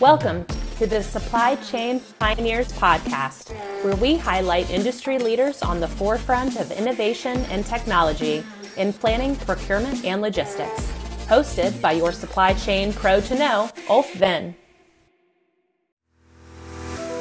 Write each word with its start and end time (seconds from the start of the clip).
Welcome 0.00 0.46
to 0.76 0.86
the 0.86 1.02
Supply 1.02 1.56
Chain 1.56 2.00
Pioneers 2.20 2.72
podcast, 2.74 3.50
where 3.82 3.96
we 3.96 4.16
highlight 4.16 4.70
industry 4.70 5.18
leaders 5.18 5.60
on 5.60 5.80
the 5.80 5.88
forefront 5.88 6.54
of 6.60 6.70
innovation 6.70 7.38
and 7.50 7.66
technology 7.66 8.44
in 8.76 8.92
planning, 8.92 9.34
procurement, 9.34 10.04
and 10.04 10.22
logistics. 10.22 10.92
Hosted 11.26 11.82
by 11.82 11.90
your 11.90 12.12
supply 12.12 12.54
chain 12.54 12.92
pro 12.92 13.20
to 13.22 13.34
know, 13.34 13.70
Ulf 13.90 14.14
Venne. 14.14 14.54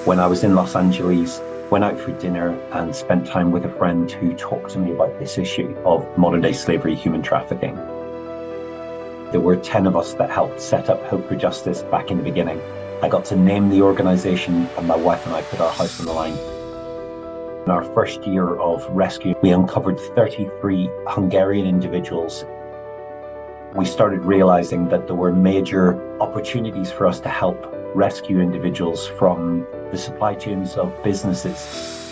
When 0.06 0.20
I 0.20 0.28
was 0.28 0.44
in 0.44 0.54
Los 0.54 0.76
Angeles, 0.76 1.42
went 1.72 1.84
out 1.84 2.00
for 2.00 2.12
dinner 2.20 2.50
and 2.74 2.96
spent 2.96 3.26
time 3.26 3.52
with 3.52 3.66
a 3.66 3.76
friend 3.80 4.12
who 4.12 4.36
talked 4.36 4.70
to 4.74 4.78
me 4.78 4.92
about 4.92 5.18
this 5.18 5.40
issue 5.40 5.76
of 5.84 6.06
modern 6.16 6.42
day 6.42 6.54
slavery, 6.54 6.94
human 6.94 7.24
trafficking. 7.24 7.76
There 9.32 9.42
were 9.42 9.58
10 9.58 9.88
of 9.88 9.98
us 9.98 10.14
that 10.14 10.30
helped 10.30 10.62
set 10.62 10.90
up 10.90 11.04
Hope 11.08 11.28
for 11.28 11.36
Justice 11.36 11.82
back 11.82 12.12
in 12.12 12.18
the 12.18 12.24
beginning. 12.24 12.62
I 13.04 13.10
got 13.10 13.26
to 13.26 13.36
name 13.36 13.70
the 13.70 13.82
organization, 13.82 14.70
and 14.78 14.88
my 14.88 14.96
wife 14.96 15.26
and 15.26 15.36
I 15.36 15.42
put 15.42 15.60
our 15.60 15.70
house 15.70 16.00
on 16.00 16.06
the 16.06 16.14
line. 16.14 16.38
In 17.66 17.70
our 17.70 17.84
first 17.94 18.26
year 18.26 18.56
of 18.56 18.88
rescue, 18.90 19.36
we 19.42 19.52
uncovered 19.52 20.00
33 20.00 20.90
Hungarian 21.08 21.68
individuals. 21.68 22.46
We 23.76 23.84
started 23.84 24.22
realizing 24.22 24.88
that 24.88 25.08
there 25.08 25.18
were 25.18 25.34
major 25.34 26.00
opportunities 26.22 26.90
for 26.90 27.06
us 27.06 27.20
to 27.20 27.30
help 27.30 27.58
rescue 27.94 28.40
individuals 28.40 29.08
from 29.08 29.68
the 29.92 29.98
supply 29.98 30.36
chains 30.36 30.78
of 30.78 31.04
businesses. 31.04 32.07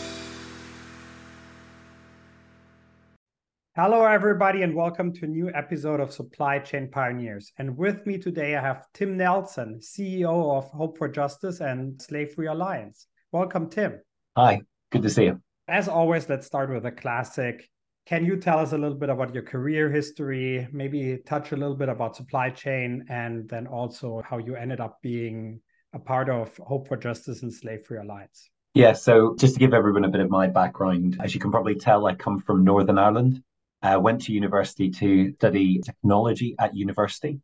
Hello, 3.78 4.06
everybody, 4.06 4.62
and 4.62 4.74
welcome 4.74 5.12
to 5.12 5.26
a 5.26 5.28
new 5.28 5.52
episode 5.54 6.00
of 6.00 6.14
Supply 6.14 6.60
Chain 6.60 6.90
Pioneers. 6.90 7.52
And 7.58 7.76
with 7.76 8.06
me 8.06 8.18
today, 8.18 8.56
I 8.56 8.62
have 8.62 8.86
Tim 8.94 9.18
Nelson, 9.18 9.82
CEO 9.82 10.58
of 10.58 10.70
Hope 10.70 10.98
for 10.98 11.10
Justice 11.10 11.60
and 11.60 12.02
Slave 12.02 12.32
Free 12.32 12.48
Alliance. 12.48 13.08
Welcome, 13.34 13.70
Tim. 13.70 14.00
Hi, 14.38 14.62
good 14.94 15.02
to 15.02 15.10
see 15.10 15.26
you. 15.26 15.42
As 15.68 15.90
always, 15.90 16.30
let's 16.30 16.48
start 16.48 16.70
with 16.70 16.86
a 16.86 16.92
classic. 16.92 17.70
Can 18.06 18.24
you 18.24 18.38
tell 18.38 18.60
us 18.60 18.72
a 18.72 18.78
little 18.78 18.98
bit 18.98 19.10
about 19.10 19.34
your 19.34 19.44
career 19.44 19.92
history, 19.92 20.70
maybe 20.72 21.18
touch 21.26 21.52
a 21.52 21.58
little 21.58 21.76
bit 21.76 21.90
about 21.90 22.16
supply 22.16 22.52
chain, 22.52 23.04
and 23.10 23.50
then 23.50 23.68
also 23.68 24.22
how 24.26 24.38
you 24.38 24.56
ended 24.56 24.80
up 24.80 25.00
being 25.02 25.60
a 25.92 26.00
part 26.00 26.30
of 26.30 26.56
Hope 26.66 26.88
for 26.88 26.96
Justice 26.96 27.44
and 27.44 27.54
Slave 27.54 27.86
Free 27.86 27.98
Alliance? 27.98 28.50
Yeah, 28.74 28.94
so 28.94 29.36
just 29.38 29.56
to 29.56 29.60
give 29.60 29.74
everyone 29.74 30.06
a 30.06 30.10
bit 30.10 30.22
of 30.22 30.30
my 30.30 30.48
background, 30.48 31.18
as 31.22 31.34
you 31.34 31.42
can 31.42 31.52
probably 31.52 31.76
tell, 31.76 32.06
I 32.06 32.16
come 32.16 32.40
from 32.40 32.64
Northern 32.64 32.98
Ireland. 32.98 33.44
I 33.86 33.98
went 33.98 34.22
to 34.24 34.34
university 34.34 34.90
to 34.90 35.34
study 35.34 35.80
technology 35.80 36.56
at 36.60 36.76
university. 36.76 37.40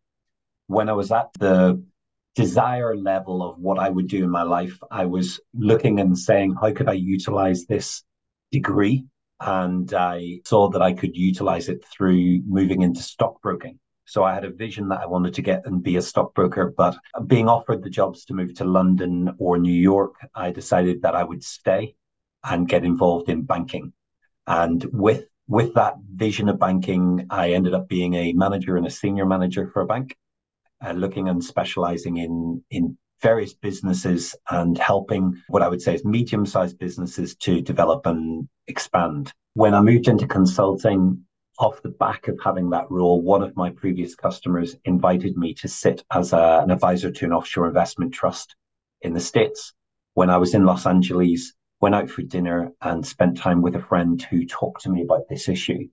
When 0.67 0.89
I 0.89 0.93
was 0.93 1.11
at 1.11 1.29
the 1.39 1.83
desire 2.35 2.95
level 2.95 3.43
of 3.43 3.59
what 3.59 3.77
I 3.77 3.89
would 3.89 4.07
do 4.07 4.23
in 4.23 4.29
my 4.29 4.43
life, 4.43 4.79
I 4.89 5.05
was 5.05 5.39
looking 5.53 5.99
and 5.99 6.17
saying, 6.17 6.55
how 6.59 6.71
could 6.71 6.89
I 6.89 6.93
utilize 6.93 7.65
this 7.65 8.03
degree? 8.51 9.05
And 9.39 9.93
I 9.93 10.39
saw 10.45 10.69
that 10.69 10.81
I 10.81 10.93
could 10.93 11.15
utilize 11.15 11.67
it 11.67 11.83
through 11.85 12.41
moving 12.47 12.81
into 12.81 13.01
stockbroking. 13.01 13.79
So 14.05 14.23
I 14.23 14.33
had 14.33 14.45
a 14.45 14.51
vision 14.51 14.89
that 14.89 15.01
I 15.01 15.05
wanted 15.05 15.33
to 15.35 15.41
get 15.41 15.65
and 15.65 15.83
be 15.83 15.97
a 15.97 16.01
stockbroker, 16.01 16.73
but 16.75 16.97
being 17.27 17.47
offered 17.47 17.83
the 17.83 17.89
jobs 17.89 18.25
to 18.25 18.33
move 18.33 18.53
to 18.55 18.65
London 18.65 19.35
or 19.37 19.57
New 19.57 19.73
York, 19.73 20.15
I 20.35 20.51
decided 20.51 21.01
that 21.01 21.15
I 21.15 21.23
would 21.23 21.43
stay 21.43 21.95
and 22.43 22.67
get 22.67 22.83
involved 22.83 23.29
in 23.29 23.43
banking. 23.43 23.93
And 24.47 24.83
with 24.91 25.25
with 25.51 25.73
that 25.73 25.95
vision 26.15 26.47
of 26.47 26.57
banking, 26.57 27.27
I 27.29 27.51
ended 27.51 27.73
up 27.73 27.89
being 27.89 28.13
a 28.13 28.31
manager 28.31 28.77
and 28.77 28.87
a 28.87 28.89
senior 28.89 29.25
manager 29.25 29.67
for 29.67 29.81
a 29.81 29.85
bank, 29.85 30.15
uh, 30.83 30.93
looking 30.93 31.27
and 31.27 31.43
specializing 31.43 32.15
in 32.17 32.63
in 32.71 32.97
various 33.21 33.53
businesses 33.53 34.33
and 34.49 34.77
helping 34.77 35.43
what 35.49 35.61
I 35.61 35.67
would 35.67 35.81
say 35.81 35.93
is 35.93 36.05
medium 36.05 36.45
sized 36.45 36.79
businesses 36.79 37.35
to 37.35 37.61
develop 37.61 38.05
and 38.05 38.47
expand. 38.67 39.33
When 39.53 39.73
I 39.73 39.81
moved 39.81 40.07
into 40.07 40.25
consulting, 40.25 41.25
off 41.59 41.81
the 41.81 41.89
back 41.89 42.29
of 42.29 42.39
having 42.41 42.69
that 42.69 42.89
role, 42.89 43.21
one 43.21 43.43
of 43.43 43.57
my 43.57 43.71
previous 43.71 44.15
customers 44.15 44.77
invited 44.85 45.35
me 45.35 45.53
to 45.55 45.67
sit 45.67 46.01
as 46.13 46.31
a, 46.31 46.61
an 46.63 46.71
advisor 46.71 47.11
to 47.11 47.25
an 47.25 47.33
offshore 47.33 47.67
investment 47.67 48.13
trust 48.13 48.55
in 49.01 49.13
the 49.13 49.19
States. 49.19 49.73
When 50.13 50.29
I 50.29 50.37
was 50.37 50.53
in 50.53 50.65
Los 50.65 50.85
Angeles, 50.85 51.53
went 51.81 51.95
out 51.95 52.09
for 52.09 52.21
dinner 52.21 52.71
and 52.81 53.05
spent 53.05 53.37
time 53.37 53.61
with 53.61 53.75
a 53.75 53.81
friend 53.81 54.21
who 54.21 54.45
talked 54.45 54.83
to 54.83 54.89
me 54.89 55.01
about 55.01 55.27
this 55.27 55.49
issue. 55.49 55.89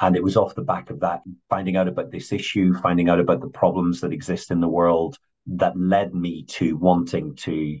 And 0.00 0.16
it 0.16 0.22
was 0.22 0.36
off 0.36 0.54
the 0.54 0.62
back 0.62 0.90
of 0.90 1.00
that, 1.00 1.22
finding 1.48 1.76
out 1.76 1.88
about 1.88 2.10
this 2.10 2.32
issue, 2.32 2.72
finding 2.74 3.08
out 3.08 3.20
about 3.20 3.40
the 3.40 3.48
problems 3.48 4.00
that 4.00 4.12
exist 4.12 4.50
in 4.50 4.60
the 4.60 4.68
world 4.68 5.18
that 5.46 5.78
led 5.78 6.14
me 6.14 6.44
to 6.44 6.76
wanting 6.76 7.34
to 7.36 7.80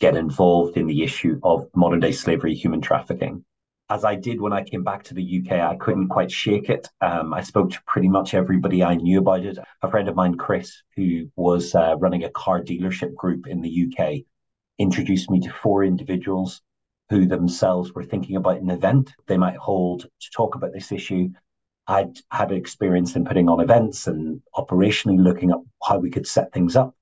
get 0.00 0.16
involved 0.16 0.76
in 0.76 0.86
the 0.86 1.02
issue 1.02 1.38
of 1.42 1.68
modern 1.74 2.00
day 2.00 2.12
slavery, 2.12 2.54
human 2.54 2.80
trafficking. 2.80 3.44
As 3.88 4.04
I 4.04 4.16
did 4.16 4.40
when 4.40 4.52
I 4.52 4.64
came 4.64 4.82
back 4.82 5.04
to 5.04 5.14
the 5.14 5.42
UK, 5.42 5.52
I 5.60 5.76
couldn't 5.76 6.08
quite 6.08 6.30
shake 6.30 6.68
it. 6.68 6.88
Um, 7.00 7.32
I 7.32 7.42
spoke 7.42 7.70
to 7.70 7.82
pretty 7.86 8.08
much 8.08 8.34
everybody 8.34 8.82
I 8.82 8.96
knew 8.96 9.20
about 9.20 9.44
it. 9.44 9.58
A 9.82 9.90
friend 9.90 10.08
of 10.08 10.16
mine, 10.16 10.36
Chris, 10.36 10.82
who 10.96 11.30
was 11.36 11.74
uh, 11.74 11.96
running 11.98 12.24
a 12.24 12.30
car 12.30 12.60
dealership 12.60 13.14
group 13.14 13.46
in 13.46 13.60
the 13.60 13.86
UK, 13.86 14.24
introduced 14.78 15.30
me 15.30 15.40
to 15.40 15.52
four 15.52 15.84
individuals 15.84 16.62
who 17.08 17.26
themselves 17.26 17.92
were 17.92 18.04
thinking 18.04 18.36
about 18.36 18.60
an 18.60 18.70
event 18.70 19.12
they 19.26 19.36
might 19.36 19.56
hold 19.56 20.02
to 20.02 20.30
talk 20.30 20.54
about 20.54 20.72
this 20.72 20.90
issue. 20.90 21.28
I'd 21.86 22.18
had 22.30 22.50
experience 22.50 23.14
in 23.14 23.24
putting 23.24 23.48
on 23.48 23.60
events 23.60 24.08
and 24.08 24.42
operationally 24.56 25.22
looking 25.22 25.52
at 25.52 25.58
how 25.84 25.98
we 25.98 26.10
could 26.10 26.26
set 26.26 26.52
things 26.52 26.74
up. 26.74 26.96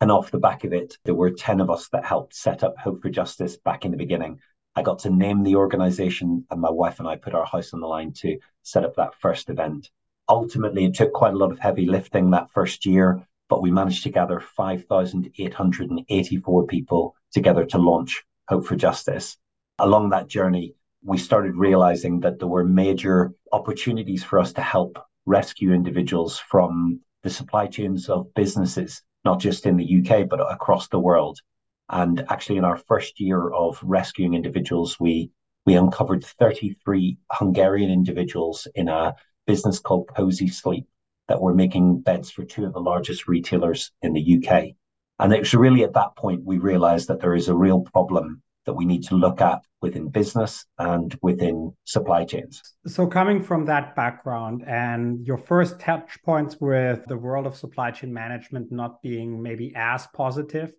And 0.00 0.10
off 0.10 0.30
the 0.30 0.38
back 0.38 0.64
of 0.64 0.72
it, 0.72 0.96
there 1.04 1.14
were 1.14 1.30
10 1.30 1.60
of 1.60 1.70
us 1.70 1.88
that 1.90 2.04
helped 2.04 2.34
set 2.34 2.64
up 2.64 2.78
Hope 2.78 3.02
for 3.02 3.10
Justice 3.10 3.58
back 3.58 3.84
in 3.84 3.90
the 3.90 3.98
beginning. 3.98 4.40
I 4.74 4.82
got 4.82 5.00
to 5.00 5.10
name 5.10 5.42
the 5.42 5.56
organization, 5.56 6.46
and 6.50 6.60
my 6.60 6.70
wife 6.70 6.98
and 6.98 7.08
I 7.08 7.16
put 7.16 7.34
our 7.34 7.46
house 7.46 7.72
on 7.72 7.80
the 7.80 7.86
line 7.86 8.12
to 8.14 8.38
set 8.62 8.84
up 8.84 8.96
that 8.96 9.14
first 9.14 9.50
event. 9.50 9.90
Ultimately, 10.28 10.86
it 10.86 10.94
took 10.94 11.12
quite 11.12 11.34
a 11.34 11.38
lot 11.38 11.52
of 11.52 11.58
heavy 11.58 11.86
lifting 11.86 12.30
that 12.30 12.50
first 12.50 12.84
year, 12.84 13.22
but 13.48 13.62
we 13.62 13.70
managed 13.70 14.02
to 14.02 14.10
gather 14.10 14.40
5,884 14.40 16.66
people 16.66 17.14
together 17.32 17.64
to 17.66 17.78
launch 17.78 18.24
Hope 18.48 18.64
for 18.64 18.76
Justice. 18.76 19.36
Along 19.78 20.10
that 20.10 20.28
journey, 20.28 20.74
we 21.02 21.18
started 21.18 21.56
realizing 21.56 22.20
that 22.20 22.38
there 22.38 22.48
were 22.48 22.64
major 22.64 23.32
opportunities 23.52 24.22
for 24.22 24.38
us 24.38 24.52
to 24.52 24.60
help 24.60 24.98
rescue 25.24 25.72
individuals 25.72 26.38
from 26.38 27.00
the 27.24 27.30
supply 27.30 27.66
chains 27.66 28.08
of 28.08 28.32
businesses, 28.34 29.02
not 29.24 29.40
just 29.40 29.66
in 29.66 29.76
the 29.76 29.98
UK, 29.98 30.28
but 30.28 30.40
across 30.40 30.86
the 30.88 30.98
world. 30.98 31.40
And 31.88 32.24
actually, 32.28 32.58
in 32.58 32.64
our 32.64 32.76
first 32.76 33.18
year 33.18 33.50
of 33.50 33.80
rescuing 33.82 34.34
individuals, 34.34 34.98
we 35.00 35.30
we 35.64 35.74
uncovered 35.74 36.24
33 36.24 37.18
Hungarian 37.32 37.90
individuals 37.90 38.68
in 38.76 38.88
a 38.88 39.16
business 39.48 39.80
called 39.80 40.06
Kozee 40.06 40.52
Sleep 40.52 40.86
that 41.26 41.40
were 41.40 41.54
making 41.54 42.02
beds 42.02 42.30
for 42.30 42.44
two 42.44 42.64
of 42.64 42.72
the 42.72 42.80
largest 42.80 43.26
retailers 43.26 43.90
in 44.02 44.12
the 44.12 44.38
UK. 44.38 44.76
And 45.18 45.32
it 45.32 45.40
was 45.40 45.54
really 45.54 45.82
at 45.84 45.94
that 45.94 46.16
point 46.16 46.44
we 46.44 46.58
realized 46.58 47.08
that 47.08 47.20
there 47.20 47.34
is 47.34 47.48
a 47.48 47.54
real 47.54 47.80
problem 47.80 48.42
that 48.66 48.74
we 48.74 48.84
need 48.84 49.04
to 49.04 49.14
look 49.14 49.40
at 49.40 49.62
within 49.80 50.08
business 50.08 50.66
and 50.78 51.16
within 51.22 51.72
supply 51.84 52.24
chains. 52.24 52.60
So, 52.86 53.06
coming 53.06 53.40
from 53.40 53.64
that 53.66 53.94
background 53.94 54.64
and 54.66 55.24
your 55.24 55.38
first 55.38 55.78
touch 55.78 56.18
points 56.24 56.56
with 56.60 57.06
the 57.06 57.16
world 57.16 57.46
of 57.46 57.56
supply 57.56 57.92
chain 57.92 58.12
management 58.12 58.72
not 58.72 59.00
being 59.02 59.40
maybe 59.40 59.72
as 59.76 60.08
positive, 60.08 60.72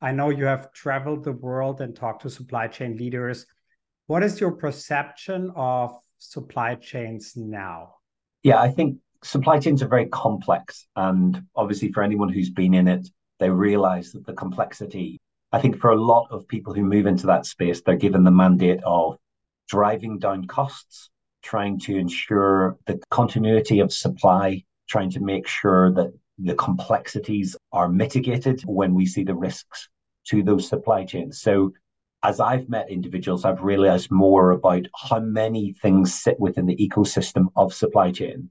I 0.00 0.12
know 0.12 0.30
you 0.30 0.46
have 0.46 0.72
traveled 0.72 1.24
the 1.24 1.32
world 1.32 1.80
and 1.80 1.94
talked 1.94 2.22
to 2.22 2.30
supply 2.30 2.68
chain 2.68 2.96
leaders. 2.96 3.46
What 4.06 4.22
is 4.22 4.40
your 4.40 4.52
perception 4.52 5.52
of 5.54 5.96
supply 6.18 6.74
chains 6.76 7.34
now? 7.36 7.96
Yeah, 8.42 8.60
I 8.60 8.70
think 8.70 8.98
supply 9.22 9.58
chains 9.58 9.82
are 9.82 9.88
very 9.88 10.06
complex. 10.06 10.86
And 10.96 11.42
obviously, 11.54 11.92
for 11.92 12.02
anyone 12.02 12.28
who's 12.28 12.50
been 12.50 12.74
in 12.74 12.88
it, 12.88 13.08
they 13.38 13.50
realize 13.50 14.12
that 14.12 14.26
the 14.26 14.32
complexity, 14.32 15.18
I 15.52 15.60
think 15.60 15.78
for 15.78 15.90
a 15.90 16.00
lot 16.00 16.28
of 16.30 16.48
people 16.48 16.74
who 16.74 16.84
move 16.84 17.06
into 17.06 17.26
that 17.26 17.46
space, 17.46 17.80
they're 17.80 17.96
given 17.96 18.24
the 18.24 18.30
mandate 18.30 18.80
of 18.84 19.18
driving 19.68 20.18
down 20.18 20.46
costs, 20.46 21.10
trying 21.42 21.78
to 21.80 21.96
ensure 21.96 22.76
the 22.86 23.00
continuity 23.10 23.80
of 23.80 23.92
supply, 23.92 24.64
trying 24.88 25.10
to 25.10 25.20
make 25.20 25.46
sure 25.46 25.92
that 25.92 26.12
the 26.38 26.54
complexities 26.54 27.56
are 27.72 27.88
mitigated 27.88 28.62
when 28.62 28.94
we 28.94 29.06
see 29.06 29.24
the 29.24 29.34
risks 29.34 29.88
to 30.28 30.42
those 30.42 30.68
supply 30.68 31.04
chains. 31.04 31.40
So 31.40 31.72
as 32.22 32.40
I've 32.40 32.68
met 32.68 32.90
individuals, 32.90 33.44
I've 33.44 33.62
realized 33.62 34.10
more 34.10 34.50
about 34.50 34.86
how 34.94 35.20
many 35.20 35.72
things 35.72 36.14
sit 36.14 36.38
within 36.40 36.66
the 36.66 36.76
ecosystem 36.76 37.46
of 37.54 37.72
supply 37.72 38.10
chain 38.10 38.50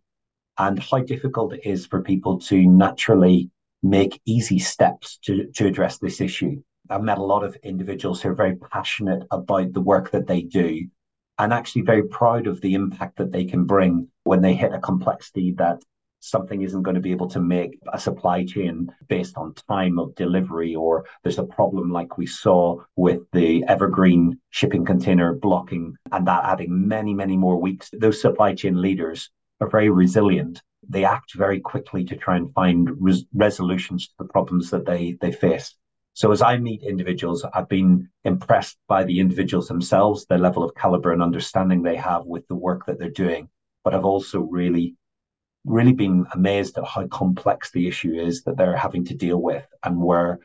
and 0.57 0.79
how 0.79 0.99
difficult 0.99 1.53
it 1.53 1.65
is 1.65 1.85
for 1.85 2.01
people 2.01 2.39
to 2.39 2.65
naturally 2.65 3.49
make 3.85 4.19
easy 4.25 4.57
steps 4.57 5.17
to, 5.17 5.45
to 5.53 5.67
address 5.67 5.99
this 5.99 6.19
issue. 6.19 6.61
I've 6.89 7.03
met 7.03 7.19
a 7.19 7.23
lot 7.23 7.43
of 7.43 7.55
individuals 7.57 8.21
who 8.21 8.29
are 8.29 8.35
very 8.35 8.55
passionate 8.55 9.23
about 9.29 9.73
the 9.73 9.81
work 9.81 10.11
that 10.11 10.25
they 10.25 10.41
do 10.41 10.87
and 11.37 11.53
actually 11.53 11.83
very 11.83 12.03
proud 12.03 12.47
of 12.47 12.61
the 12.61 12.73
impact 12.73 13.17
that 13.17 13.31
they 13.31 13.45
can 13.45 13.65
bring 13.65 14.07
when 14.23 14.41
they 14.41 14.55
hit 14.55 14.73
a 14.73 14.79
complexity 14.79 15.53
that 15.57 15.83
something 16.19 16.63
isn't 16.63 16.81
going 16.81 16.95
to 16.95 17.01
be 17.01 17.11
able 17.11 17.27
to 17.27 17.39
make 17.39 17.77
a 17.93 17.99
supply 17.99 18.43
chain 18.43 18.91
based 19.07 19.37
on 19.37 19.53
time 19.69 19.99
of 19.99 20.15
delivery, 20.15 20.73
or 20.73 21.05
there's 21.21 21.37
a 21.37 21.43
problem 21.43 21.91
like 21.91 22.17
we 22.17 22.25
saw 22.25 22.79
with 22.95 23.21
the 23.33 23.63
Evergreen 23.67 24.39
shipping 24.49 24.83
container 24.83 25.33
blocking 25.33 25.95
and 26.11 26.25
that 26.25 26.43
adding 26.43 26.87
many, 26.87 27.13
many 27.13 27.37
more 27.37 27.61
weeks. 27.61 27.91
To 27.91 27.99
those 27.99 28.19
supply 28.19 28.55
chain 28.55 28.81
leaders 28.81 29.29
are 29.61 29.69
very 29.69 29.89
resilient. 29.89 30.61
They 30.87 31.05
act 31.05 31.33
very 31.33 31.59
quickly 31.59 32.05
to 32.05 32.15
try 32.15 32.37
and 32.37 32.53
find 32.53 32.89
res- 33.01 33.25
resolutions 33.33 34.07
to 34.07 34.13
the 34.19 34.25
problems 34.25 34.69
that 34.71 34.85
they, 34.85 35.17
they 35.21 35.31
face. 35.31 35.75
So 36.13 36.31
as 36.31 36.41
I 36.41 36.57
meet 36.57 36.83
individuals, 36.83 37.45
I've 37.53 37.67
been 37.67 38.09
impressed 38.23 38.77
by 38.87 39.03
the 39.03 39.19
individuals 39.19 39.67
themselves, 39.67 40.25
the 40.25 40.37
level 40.37 40.63
of 40.63 40.75
caliber 40.75 41.11
and 41.11 41.21
understanding 41.21 41.81
they 41.81 41.97
have 41.97 42.25
with 42.25 42.47
the 42.47 42.55
work 42.55 42.85
that 42.85 42.99
they're 42.99 43.09
doing. 43.09 43.49
But 43.83 43.93
I've 43.93 44.05
also 44.05 44.39
really 44.41 44.95
really 45.65 45.93
been 45.93 46.25
amazed 46.33 46.77
at 46.77 46.85
how 46.85 47.07
complex 47.07 47.71
the 47.71 47.87
issue 47.87 48.13
is 48.13 48.43
that 48.43 48.55
they're 48.55 48.77
having 48.77 49.03
to 49.03 49.15
deal 49.15 49.41
with 49.41 49.65
and 49.83 49.99
where 49.99 50.39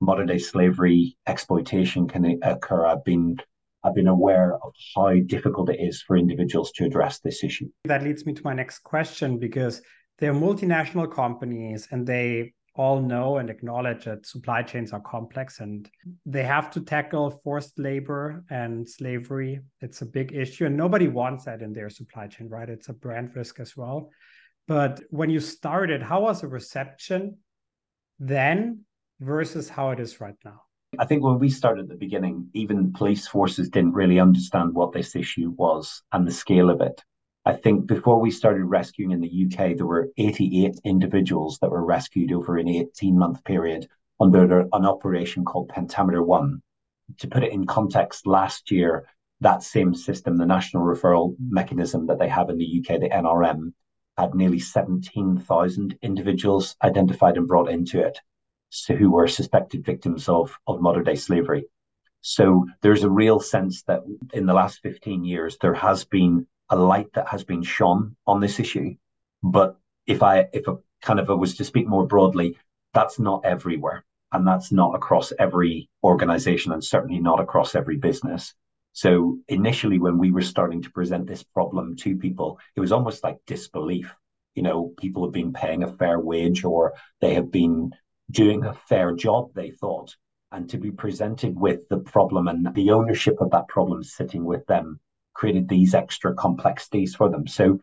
modern 0.00 0.26
day 0.26 0.38
slavery 0.38 1.16
exploitation 1.26 2.08
can 2.08 2.40
occur. 2.42 2.86
I've 2.86 3.04
been 3.04 3.38
I've 3.84 3.94
been 3.94 4.08
aware 4.08 4.54
of 4.54 4.72
how 4.94 5.12
difficult 5.26 5.70
it 5.70 5.80
is 5.80 6.02
for 6.02 6.16
individuals 6.16 6.70
to 6.72 6.84
address 6.84 7.18
this 7.18 7.42
issue. 7.42 7.68
That 7.84 8.04
leads 8.04 8.24
me 8.24 8.32
to 8.34 8.42
my 8.44 8.54
next 8.54 8.80
question 8.80 9.38
because 9.38 9.82
they're 10.18 10.34
multinational 10.34 11.10
companies 11.10 11.88
and 11.90 12.06
they 12.06 12.52
all 12.74 13.00
know 13.02 13.36
and 13.36 13.50
acknowledge 13.50 14.04
that 14.04 14.24
supply 14.24 14.62
chains 14.62 14.92
are 14.92 15.00
complex 15.00 15.60
and 15.60 15.90
they 16.24 16.42
have 16.42 16.70
to 16.70 16.80
tackle 16.80 17.40
forced 17.44 17.78
labor 17.78 18.44
and 18.50 18.88
slavery. 18.88 19.60
It's 19.80 20.00
a 20.02 20.06
big 20.06 20.32
issue 20.32 20.66
and 20.66 20.76
nobody 20.76 21.08
wants 21.08 21.44
that 21.44 21.60
in 21.60 21.72
their 21.72 21.90
supply 21.90 22.28
chain, 22.28 22.48
right? 22.48 22.68
It's 22.68 22.88
a 22.88 22.94
brand 22.94 23.34
risk 23.34 23.60
as 23.60 23.76
well. 23.76 24.10
But 24.68 25.02
when 25.10 25.28
you 25.28 25.40
started, 25.40 26.02
how 26.02 26.22
was 26.22 26.40
the 26.40 26.48
reception 26.48 27.38
then 28.18 28.84
versus 29.20 29.68
how 29.68 29.90
it 29.90 30.00
is 30.00 30.20
right 30.20 30.36
now? 30.44 30.62
I 30.98 31.06
think 31.06 31.22
when 31.22 31.38
we 31.38 31.48
started 31.48 31.84
at 31.84 31.88
the 31.88 31.94
beginning, 31.94 32.50
even 32.52 32.92
police 32.92 33.26
forces 33.26 33.70
didn't 33.70 33.94
really 33.94 34.20
understand 34.20 34.74
what 34.74 34.92
this 34.92 35.16
issue 35.16 35.48
was 35.56 36.02
and 36.12 36.26
the 36.26 36.32
scale 36.32 36.68
of 36.68 36.82
it. 36.82 37.02
I 37.46 37.54
think 37.54 37.86
before 37.86 38.20
we 38.20 38.30
started 38.30 38.64
rescuing 38.64 39.10
in 39.10 39.22
the 39.22 39.46
UK, 39.46 39.74
there 39.74 39.86
were 39.86 40.10
88 40.18 40.80
individuals 40.84 41.58
that 41.60 41.70
were 41.70 41.82
rescued 41.82 42.30
over 42.30 42.58
an 42.58 42.68
18 42.68 43.18
month 43.18 43.42
period 43.44 43.88
under 44.20 44.60
an 44.60 44.84
operation 44.84 45.46
called 45.46 45.70
Pentameter 45.70 46.22
One. 46.22 46.60
To 47.20 47.26
put 47.26 47.42
it 47.42 47.52
in 47.52 47.64
context, 47.64 48.26
last 48.26 48.70
year, 48.70 49.08
that 49.40 49.62
same 49.62 49.94
system, 49.94 50.36
the 50.36 50.44
national 50.44 50.84
referral 50.84 51.34
mechanism 51.40 52.06
that 52.08 52.18
they 52.18 52.28
have 52.28 52.50
in 52.50 52.58
the 52.58 52.80
UK, 52.80 53.00
the 53.00 53.08
NRM, 53.08 53.72
had 54.18 54.34
nearly 54.34 54.58
17,000 54.58 55.98
individuals 56.02 56.76
identified 56.84 57.38
and 57.38 57.48
brought 57.48 57.70
into 57.70 57.98
it 57.98 58.20
who 58.88 59.10
were 59.10 59.28
suspected 59.28 59.84
victims 59.84 60.28
of, 60.28 60.58
of 60.66 60.80
modern 60.80 61.04
day 61.04 61.14
slavery. 61.14 61.66
So 62.22 62.66
there's 62.80 63.04
a 63.04 63.10
real 63.10 63.40
sense 63.40 63.82
that 63.84 64.02
in 64.32 64.46
the 64.46 64.54
last 64.54 64.80
15 64.82 65.24
years, 65.24 65.58
there 65.60 65.74
has 65.74 66.04
been 66.04 66.46
a 66.70 66.76
light 66.76 67.12
that 67.14 67.28
has 67.28 67.44
been 67.44 67.62
shone 67.62 68.16
on 68.26 68.40
this 68.40 68.60
issue. 68.60 68.94
But 69.42 69.76
if 70.06 70.22
I, 70.22 70.46
if 70.52 70.68
a 70.68 70.78
kind 71.02 71.18
of 71.18 71.28
was 71.28 71.56
to 71.56 71.64
speak 71.64 71.86
more 71.86 72.06
broadly, 72.06 72.56
that's 72.94 73.18
not 73.18 73.44
everywhere. 73.44 74.04
And 74.32 74.46
that's 74.46 74.72
not 74.72 74.94
across 74.94 75.32
every 75.38 75.90
organization 76.02 76.72
and 76.72 76.82
certainly 76.82 77.20
not 77.20 77.40
across 77.40 77.74
every 77.74 77.96
business. 77.96 78.54
So 78.92 79.38
initially, 79.48 79.98
when 79.98 80.18
we 80.18 80.30
were 80.30 80.42
starting 80.42 80.82
to 80.82 80.90
present 80.90 81.26
this 81.26 81.42
problem 81.42 81.96
to 81.96 82.16
people, 82.16 82.58
it 82.76 82.80
was 82.80 82.92
almost 82.92 83.24
like 83.24 83.38
disbelief. 83.46 84.14
You 84.54 84.62
know, 84.62 84.92
people 84.98 85.24
have 85.24 85.32
been 85.32 85.52
paying 85.52 85.82
a 85.82 85.92
fair 85.92 86.20
wage 86.20 86.64
or 86.64 86.94
they 87.20 87.34
have 87.34 87.50
been 87.50 87.92
doing 88.32 88.64
a 88.64 88.74
fair 88.74 89.14
job, 89.14 89.50
they 89.54 89.70
thought. 89.70 90.16
And 90.50 90.68
to 90.70 90.78
be 90.78 90.90
presented 90.90 91.58
with 91.58 91.88
the 91.88 91.98
problem 91.98 92.48
and 92.48 92.74
the 92.74 92.90
ownership 92.90 93.36
of 93.40 93.50
that 93.52 93.68
problem 93.68 94.02
sitting 94.02 94.44
with 94.44 94.66
them 94.66 95.00
created 95.34 95.68
these 95.68 95.94
extra 95.94 96.34
complexities 96.34 97.14
for 97.14 97.30
them. 97.30 97.46
So 97.46 97.80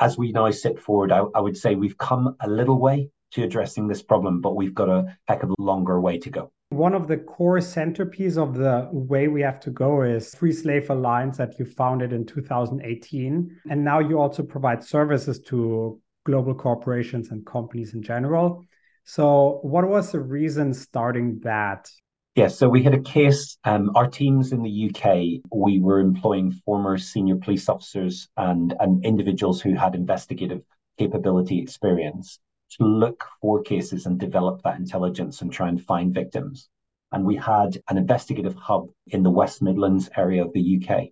as 0.00 0.18
we 0.18 0.32
now 0.32 0.50
sit 0.50 0.78
forward, 0.78 1.12
I, 1.12 1.22
I 1.34 1.40
would 1.40 1.56
say 1.56 1.74
we've 1.74 1.96
come 1.96 2.36
a 2.40 2.48
little 2.48 2.78
way 2.78 3.10
to 3.32 3.44
addressing 3.44 3.88
this 3.88 4.02
problem, 4.02 4.40
but 4.40 4.56
we've 4.56 4.74
got 4.74 4.88
a 4.88 5.16
heck 5.26 5.42
of 5.42 5.50
a 5.50 5.54
longer 5.58 6.00
way 6.00 6.18
to 6.18 6.30
go. 6.30 6.52
One 6.70 6.94
of 6.94 7.06
the 7.06 7.18
core 7.18 7.60
centerpiece 7.60 8.36
of 8.36 8.54
the 8.54 8.88
way 8.92 9.28
we 9.28 9.42
have 9.42 9.60
to 9.60 9.70
go 9.70 10.02
is 10.02 10.34
Free 10.34 10.52
Slave 10.52 10.90
Alliance 10.90 11.36
that 11.36 11.58
you 11.58 11.64
founded 11.64 12.12
in 12.12 12.24
2018. 12.24 13.60
And 13.70 13.84
now 13.84 14.00
you 14.00 14.18
also 14.18 14.42
provide 14.42 14.82
services 14.82 15.38
to 15.48 16.00
global 16.24 16.54
corporations 16.54 17.30
and 17.30 17.44
companies 17.44 17.94
in 17.94 18.02
general. 18.02 18.64
So, 19.04 19.58
what 19.62 19.88
was 19.88 20.12
the 20.12 20.20
reason 20.20 20.74
starting 20.74 21.40
that? 21.40 21.90
Yes, 22.34 22.52
yeah, 22.52 22.56
so 22.56 22.68
we 22.68 22.82
had 22.82 22.94
a 22.94 23.00
case. 23.00 23.58
Um, 23.64 23.90
our 23.94 24.08
teams 24.08 24.52
in 24.52 24.62
the 24.62 24.90
UK, 24.90 25.42
we 25.54 25.80
were 25.80 26.00
employing 26.00 26.52
former 26.64 26.96
senior 26.96 27.36
police 27.36 27.68
officers 27.68 28.28
and, 28.36 28.74
and 28.80 29.04
individuals 29.04 29.60
who 29.60 29.74
had 29.74 29.94
investigative 29.94 30.62
capability 30.98 31.60
experience 31.60 32.38
to 32.78 32.84
look 32.84 33.24
for 33.40 33.62
cases 33.62 34.06
and 34.06 34.18
develop 34.18 34.62
that 34.62 34.78
intelligence 34.78 35.42
and 35.42 35.52
try 35.52 35.68
and 35.68 35.84
find 35.84 36.14
victims. 36.14 36.68
And 37.10 37.26
we 37.26 37.36
had 37.36 37.82
an 37.88 37.98
investigative 37.98 38.54
hub 38.54 38.88
in 39.08 39.22
the 39.22 39.30
West 39.30 39.60
Midlands 39.60 40.08
area 40.16 40.44
of 40.44 40.52
the 40.54 40.80
UK. 40.80 41.08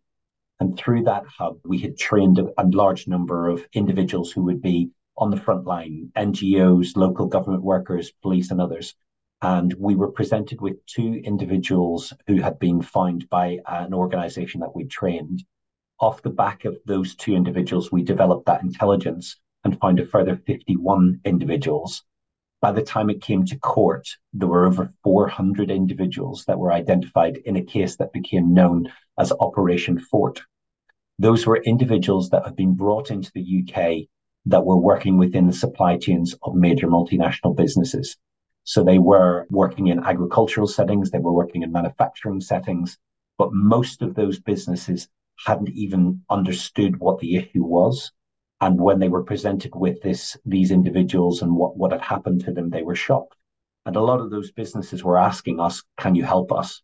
And 0.58 0.76
through 0.76 1.04
that 1.04 1.24
hub, 1.26 1.58
we 1.64 1.78
had 1.78 1.98
trained 1.98 2.38
a, 2.38 2.46
a 2.56 2.64
large 2.66 3.06
number 3.06 3.48
of 3.48 3.66
individuals 3.74 4.32
who 4.32 4.44
would 4.44 4.62
be 4.62 4.90
on 5.20 5.30
the 5.30 5.36
front 5.36 5.66
line, 5.66 6.10
NGOs, 6.16 6.96
local 6.96 7.26
government 7.26 7.62
workers, 7.62 8.10
police, 8.22 8.50
and 8.50 8.60
others. 8.60 8.94
And 9.42 9.72
we 9.78 9.94
were 9.94 10.10
presented 10.10 10.62
with 10.62 10.84
two 10.86 11.20
individuals 11.22 12.12
who 12.26 12.36
had 12.36 12.58
been 12.58 12.80
found 12.80 13.28
by 13.28 13.58
an 13.66 13.92
organization 13.92 14.60
that 14.60 14.74
we 14.74 14.84
trained. 14.86 15.44
Off 16.00 16.22
the 16.22 16.30
back 16.30 16.64
of 16.64 16.78
those 16.86 17.14
two 17.14 17.34
individuals, 17.34 17.92
we 17.92 18.02
developed 18.02 18.46
that 18.46 18.62
intelligence 18.62 19.36
and 19.64 19.78
found 19.78 20.00
a 20.00 20.06
further 20.06 20.36
51 20.46 21.20
individuals. 21.26 22.02
By 22.62 22.72
the 22.72 22.82
time 22.82 23.10
it 23.10 23.22
came 23.22 23.44
to 23.46 23.58
court, 23.58 24.08
there 24.32 24.48
were 24.48 24.66
over 24.66 24.92
400 25.04 25.70
individuals 25.70 26.44
that 26.46 26.58
were 26.58 26.72
identified 26.72 27.36
in 27.44 27.56
a 27.56 27.62
case 27.62 27.96
that 27.96 28.12
became 28.12 28.54
known 28.54 28.90
as 29.18 29.32
Operation 29.32 29.98
Fort. 29.98 30.40
Those 31.18 31.46
were 31.46 31.58
individuals 31.58 32.30
that 32.30 32.44
had 32.44 32.56
been 32.56 32.74
brought 32.74 33.10
into 33.10 33.30
the 33.34 33.62
UK 33.62 34.08
that 34.46 34.64
were 34.64 34.78
working 34.78 35.18
within 35.18 35.46
the 35.46 35.52
supply 35.52 35.96
chains 35.96 36.34
of 36.42 36.54
major 36.54 36.86
multinational 36.86 37.56
businesses. 37.56 38.16
So 38.64 38.84
they 38.84 38.98
were 38.98 39.46
working 39.50 39.88
in 39.88 40.04
agricultural 40.04 40.66
settings, 40.66 41.10
they 41.10 41.18
were 41.18 41.32
working 41.32 41.62
in 41.62 41.72
manufacturing 41.72 42.40
settings, 42.40 42.98
but 43.38 43.52
most 43.52 44.02
of 44.02 44.14
those 44.14 44.38
businesses 44.38 45.08
hadn't 45.44 45.70
even 45.70 46.22
understood 46.28 46.98
what 46.98 47.18
the 47.18 47.36
issue 47.36 47.64
was. 47.64 48.12
And 48.60 48.78
when 48.78 48.98
they 48.98 49.08
were 49.08 49.24
presented 49.24 49.74
with 49.74 50.02
this, 50.02 50.36
these 50.44 50.70
individuals 50.70 51.40
and 51.40 51.56
what, 51.56 51.76
what 51.76 51.92
had 51.92 52.02
happened 52.02 52.44
to 52.44 52.52
them, 52.52 52.68
they 52.68 52.82
were 52.82 52.94
shocked. 52.94 53.36
And 53.86 53.96
a 53.96 54.02
lot 54.02 54.20
of 54.20 54.30
those 54.30 54.52
businesses 54.52 55.02
were 55.02 55.16
asking 55.16 55.58
us, 55.58 55.82
can 55.96 56.14
you 56.14 56.24
help 56.24 56.52
us? 56.52 56.82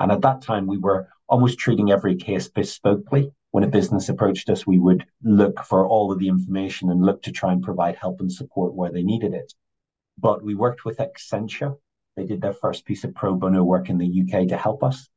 And 0.00 0.10
at 0.10 0.22
that 0.22 0.40
time, 0.40 0.66
we 0.66 0.78
were 0.78 1.08
almost 1.28 1.58
treating 1.58 1.90
every 1.90 2.16
case 2.16 2.48
bespokely. 2.48 3.32
When 3.50 3.64
a 3.64 3.68
business 3.68 4.08
approached 4.08 4.50
us, 4.50 4.66
we 4.66 4.78
would 4.78 5.06
look 5.22 5.64
for 5.64 5.86
all 5.86 6.12
of 6.12 6.18
the 6.18 6.28
information 6.28 6.90
and 6.90 7.04
look 7.04 7.22
to 7.22 7.32
try 7.32 7.52
and 7.52 7.62
provide 7.62 7.96
help 7.96 8.20
and 8.20 8.30
support 8.30 8.74
where 8.74 8.92
they 8.92 9.02
needed 9.02 9.32
it. 9.32 9.54
But 10.18 10.42
we 10.42 10.54
worked 10.54 10.84
with 10.84 10.98
Accenture. 10.98 11.78
They 12.16 12.24
did 12.24 12.42
their 12.42 12.52
first 12.52 12.84
piece 12.84 13.04
of 13.04 13.14
pro 13.14 13.34
bono 13.34 13.62
work 13.64 13.88
in 13.88 13.98
the 13.98 14.22
UK 14.22 14.48
to 14.48 14.56
help 14.56 14.82
us. 14.82 15.08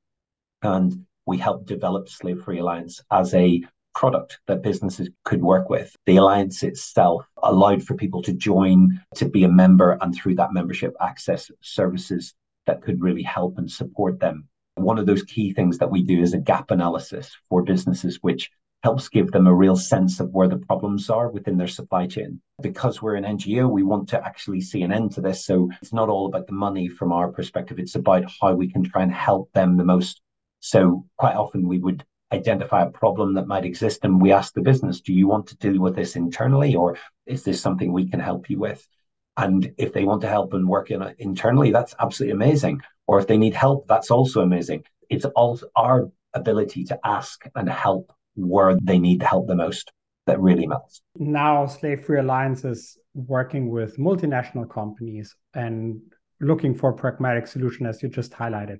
And 0.61 1.05
we 1.25 1.38
helped 1.38 1.65
develop 1.65 2.07
Slave 2.07 2.43
Free 2.43 2.59
Alliance 2.59 3.01
as 3.11 3.33
a 3.33 3.63
product 3.93 4.39
that 4.47 4.63
businesses 4.63 5.09
could 5.23 5.41
work 5.41 5.69
with. 5.69 5.93
The 6.05 6.17
alliance 6.17 6.63
itself 6.63 7.25
allowed 7.43 7.83
for 7.83 7.95
people 7.95 8.21
to 8.23 8.33
join, 8.33 9.01
to 9.15 9.27
be 9.27 9.43
a 9.43 9.50
member, 9.50 9.97
and 10.01 10.15
through 10.15 10.35
that 10.35 10.53
membership, 10.53 10.95
access 11.01 11.51
services 11.61 12.33
that 12.65 12.81
could 12.81 13.01
really 13.01 13.23
help 13.23 13.57
and 13.57 13.69
support 13.69 14.19
them. 14.19 14.47
One 14.75 14.97
of 14.97 15.05
those 15.05 15.23
key 15.23 15.53
things 15.53 15.77
that 15.77 15.91
we 15.91 16.01
do 16.03 16.21
is 16.21 16.33
a 16.33 16.39
gap 16.39 16.71
analysis 16.71 17.35
for 17.49 17.63
businesses, 17.63 18.19
which 18.21 18.49
helps 18.83 19.09
give 19.09 19.31
them 19.31 19.45
a 19.45 19.53
real 19.53 19.75
sense 19.75 20.19
of 20.19 20.31
where 20.31 20.47
the 20.47 20.57
problems 20.57 21.09
are 21.09 21.29
within 21.29 21.57
their 21.57 21.67
supply 21.67 22.07
chain. 22.07 22.41
Because 22.61 23.01
we're 23.01 23.15
an 23.15 23.23
NGO, 23.23 23.69
we 23.69 23.83
want 23.83 24.09
to 24.09 24.25
actually 24.25 24.61
see 24.61 24.81
an 24.81 24.91
end 24.91 25.11
to 25.13 25.21
this. 25.21 25.45
So 25.45 25.69
it's 25.81 25.93
not 25.93 26.09
all 26.09 26.25
about 26.25 26.47
the 26.47 26.53
money 26.53 26.87
from 26.87 27.11
our 27.11 27.31
perspective, 27.31 27.79
it's 27.79 27.95
about 27.95 28.25
how 28.41 28.53
we 28.53 28.71
can 28.71 28.83
try 28.83 29.03
and 29.03 29.13
help 29.13 29.51
them 29.53 29.77
the 29.77 29.83
most. 29.83 30.21
So 30.61 31.05
quite 31.17 31.35
often 31.35 31.67
we 31.67 31.79
would 31.79 32.03
identify 32.31 32.83
a 32.83 32.89
problem 32.89 33.33
that 33.33 33.47
might 33.47 33.65
exist 33.65 33.99
and 34.03 34.21
we 34.21 34.31
ask 34.31 34.53
the 34.53 34.61
business, 34.61 35.01
do 35.01 35.13
you 35.13 35.27
want 35.27 35.47
to 35.47 35.57
deal 35.57 35.79
with 35.79 35.95
this 35.95 36.15
internally 36.15 36.75
or 36.75 36.97
is 37.25 37.43
this 37.43 37.61
something 37.61 37.91
we 37.91 38.09
can 38.09 38.19
help 38.19 38.49
you 38.49 38.57
with? 38.57 38.87
And 39.37 39.73
if 39.77 39.93
they 39.93 40.05
want 40.05 40.21
to 40.21 40.27
help 40.27 40.53
and 40.53 40.67
work 40.67 40.91
in 40.91 41.03
internally, 41.17 41.71
that's 41.71 41.95
absolutely 41.99 42.33
amazing. 42.33 42.81
Or 43.12 43.20
if 43.20 43.27
they 43.27 43.38
need 43.38 43.53
help, 43.53 43.89
that's 43.89 44.10
also 44.10 44.39
amazing. 44.39 44.86
It's 45.10 45.25
also 45.25 45.65
our 45.75 46.10
ability 46.34 46.86
to 46.86 47.00
ask 47.03 47.44
and 47.56 47.68
help 47.68 48.13
where 48.36 48.77
they 48.82 49.00
need 49.00 49.20
the 49.20 49.25
help 49.25 49.48
the 49.48 49.56
most. 49.56 49.91
that 50.27 50.39
really 50.39 50.65
matters. 50.65 51.01
Now, 51.18 51.65
Slave 51.65 52.06
Free 52.06 52.20
Alliance 52.20 52.63
is 52.63 52.98
working 53.13 53.70
with 53.70 53.98
multinational 53.98 54.70
companies 54.70 55.36
and 55.53 56.00
looking 56.39 56.74
for 56.74 56.94
pragmatic 56.94 57.48
solution, 57.48 57.86
as 57.86 58.01
you 58.01 58.08
just 58.08 58.32
highlighted. 58.32 58.77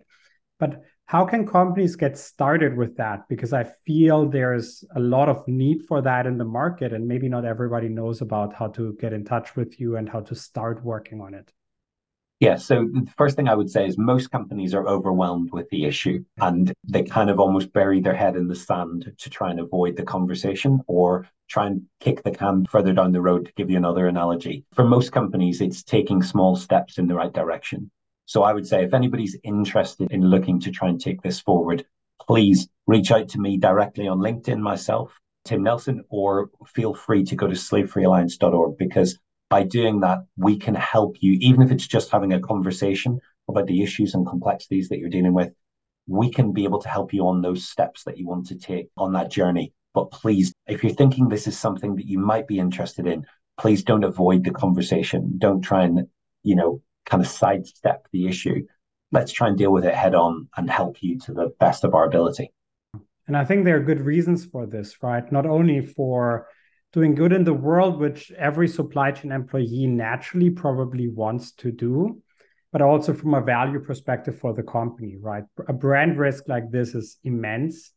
But 0.62 0.82
how 1.08 1.26
can 1.26 1.46
companies 1.46 1.98
get 1.98 2.18
started 2.18 2.78
with 2.78 2.96
that? 2.98 3.28
Because 3.28 3.52
I 3.52 3.66
feel 3.86 4.30
there's 4.30 4.86
a 4.96 5.00
lot 5.02 5.28
of 5.28 5.46
need 5.46 5.80
for 5.90 6.02
that 6.04 6.26
in 6.26 6.38
the 6.38 6.46
market, 6.46 6.94
and 6.94 7.06
maybe 7.06 7.28
not 7.28 7.44
everybody 7.44 7.90
knows 7.90 8.22
about 8.22 8.54
how 8.54 8.68
to 8.78 8.96
get 9.02 9.12
in 9.12 9.26
touch 9.26 9.58
with 9.58 9.78
you 9.78 9.98
and 9.98 10.08
how 10.08 10.22
to 10.22 10.36
start 10.36 10.86
working 10.86 11.20
on 11.20 11.34
it. 11.34 11.52
Yeah, 12.42 12.56
so 12.56 12.90
the 12.92 13.08
first 13.18 13.36
thing 13.36 13.48
I 13.48 13.54
would 13.54 13.70
say 13.70 13.86
is 13.86 14.00
most 14.00 14.32
companies 14.32 14.74
are 14.74 14.88
overwhelmed 14.88 15.52
with 15.54 15.70
the 15.70 15.86
issue 15.86 16.26
and 16.40 16.74
they 16.84 17.04
kind 17.04 17.30
of 17.30 17.40
almost 17.40 17.72
bury 17.72 18.02
their 18.02 18.16
head 18.16 18.36
in 18.36 18.48
the 18.48 18.56
sand 18.56 19.14
to 19.16 19.30
try 19.30 19.52
and 19.52 19.60
avoid 19.60 19.96
the 19.96 20.02
conversation 20.02 20.82
or 20.88 21.28
try 21.48 21.68
and 21.68 21.84
kick 22.00 22.24
the 22.24 22.32
can 22.32 22.66
further 22.66 22.94
down 22.94 23.12
the 23.12 23.22
road 23.22 23.46
to 23.46 23.54
give 23.54 23.70
you 23.70 23.78
another 23.78 24.08
analogy. 24.08 24.66
For 24.74 24.84
most 24.84 25.12
companies, 25.12 25.62
it's 25.62 25.84
taking 25.84 26.24
small 26.24 26.56
steps 26.56 26.98
in 26.98 27.06
the 27.06 27.14
right 27.14 27.32
direction. 27.32 27.92
So 28.26 28.42
I 28.42 28.54
would 28.54 28.66
say 28.66 28.84
if 28.84 28.96
anybody's 28.96 29.38
interested 29.44 30.12
in 30.12 30.28
looking 30.28 30.60
to 30.62 30.72
try 30.72 30.90
and 30.90 31.00
take 31.00 31.22
this 31.22 31.40
forward, 31.40 31.86
please 32.26 32.68
reach 32.88 33.12
out 33.12 33.30
to 33.30 33.40
me 33.40 33.58
directly 33.58 34.08
on 34.08 34.18
LinkedIn 34.18 34.58
myself, 34.60 35.16
Tim 35.46 35.62
Nelson, 35.62 36.04
or 36.10 36.50
feel 36.66 36.96
free 36.96 37.24
to 37.24 37.36
go 37.36 37.46
to 37.46 37.54
slavefreealliance.org 37.54 38.80
because 38.80 39.20
by 39.52 39.64
doing 39.64 40.00
that, 40.00 40.20
we 40.38 40.58
can 40.58 40.74
help 40.76 41.18
you, 41.20 41.34
even 41.42 41.62
if 41.62 41.72
it's 41.72 41.86
just 41.86 42.10
having 42.10 42.32
a 42.32 42.40
conversation 42.40 43.20
about 43.50 43.68
the 43.68 43.84
issues 43.84 44.14
and 44.14 44.26
complexities 44.26 44.88
that 44.88 44.98
you're 44.98 45.10
dealing 45.10 45.34
with. 45.34 45.52
We 46.08 46.32
can 46.32 46.54
be 46.54 46.64
able 46.64 46.82
to 46.82 46.88
help 46.88 47.14
you 47.14 47.28
on 47.28 47.42
those 47.42 47.68
steps 47.68 48.06
that 48.06 48.18
you 48.18 48.26
want 48.26 48.48
to 48.48 48.56
take 48.56 48.88
on 48.96 49.12
that 49.12 49.30
journey. 49.30 49.74
But 49.94 50.10
please, 50.10 50.54
if 50.68 50.84
you're 50.84 50.94
thinking 50.94 51.28
this 51.28 51.48
is 51.48 51.60
something 51.60 51.98
that 51.98 52.08
you 52.08 52.18
might 52.18 52.48
be 52.48 52.60
interested 52.60 53.06
in, 53.06 53.26
please 53.60 53.84
don't 53.84 54.06
avoid 54.06 54.46
the 54.46 54.52
conversation. 54.52 55.34
Don't 55.38 55.62
try 55.62 55.84
and, 55.84 56.08
you 56.44 56.56
know, 56.56 56.82
kind 57.06 57.22
of 57.22 57.28
sidestep 57.28 58.08
the 58.14 58.28
issue. 58.28 58.66
Let's 59.12 59.34
try 59.34 59.50
and 59.50 59.58
deal 59.58 59.74
with 59.74 59.84
it 59.84 59.94
head 59.94 60.16
on 60.16 60.48
and 60.56 60.70
help 60.70 61.04
you 61.04 61.20
to 61.26 61.34
the 61.34 61.52
best 61.60 61.84
of 61.84 61.94
our 61.94 62.06
ability. 62.06 62.54
And 63.28 63.36
I 63.36 63.44
think 63.44 63.66
there 63.66 63.76
are 63.76 63.84
good 63.84 64.00
reasons 64.00 64.46
for 64.46 64.66
this, 64.66 65.04
right? 65.04 65.30
Not 65.30 65.46
only 65.46 65.86
for 65.86 66.48
doing 66.94 67.16
good 67.16 67.32
in 67.32 67.44
the 67.44 67.54
world, 67.54 68.00
which 68.00 68.32
every 68.32 68.68
supply 68.68 69.12
chain 69.12 69.32
employee 69.32 69.88
naturally 69.88 70.50
probably 70.50 71.08
wants 71.08 71.52
to 71.54 71.72
do, 71.72 72.22
but 72.72 72.82
also 72.82 73.14
from 73.14 73.34
a 73.34 73.42
value 73.42 73.80
perspective 73.80 74.38
for 74.38 74.54
the 74.54 74.64
company, 74.64 75.18
right? 75.20 75.44
A 75.68 75.74
brand 75.74 76.18
risk 76.18 76.48
like 76.48 76.70
this 76.70 76.94
is 76.96 77.18
immense. 77.24 77.92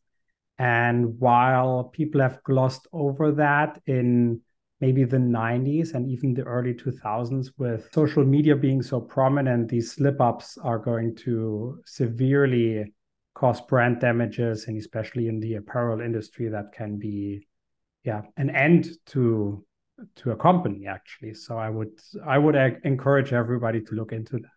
And 0.57 1.19
while 1.19 1.85
people 1.85 2.21
have 2.21 2.41
glossed 2.43 2.87
over 2.93 3.33
that 3.33 3.81
in 3.85 4.41
maybe 4.79 5.03
the 5.03 5.17
90s 5.17 5.93
and 5.93 6.09
even 6.09 6.33
the 6.33 6.43
early 6.43 6.73
2000s, 6.73 7.47
with 7.57 7.89
social 7.93 8.23
media 8.23 8.55
being 8.55 8.81
so 8.81 9.01
prominent, 9.01 9.69
these 9.69 9.91
slip 9.91 10.21
ups 10.21 10.57
are 10.57 10.79
going 10.79 11.15
to 11.15 11.81
severely 11.85 12.93
cause 13.33 13.59
brand 13.61 13.99
damages, 13.99 14.67
and 14.67 14.77
especially 14.77 15.27
in 15.27 15.41
the 15.41 15.55
apparel 15.55 15.99
industry, 15.99 16.47
that 16.47 16.71
can 16.73 16.97
be 16.97 17.45
yeah 18.05 18.21
an 18.37 18.49
end 18.49 18.87
to 19.05 19.63
to 20.15 20.31
a 20.31 20.35
company 20.35 20.87
actually 20.87 21.33
so 21.33 21.57
i 21.57 21.69
would 21.69 21.91
i 22.25 22.37
would 22.37 22.55
encourage 22.83 23.33
everybody 23.33 23.81
to 23.81 23.95
look 23.95 24.11
into 24.11 24.37
that 24.37 24.49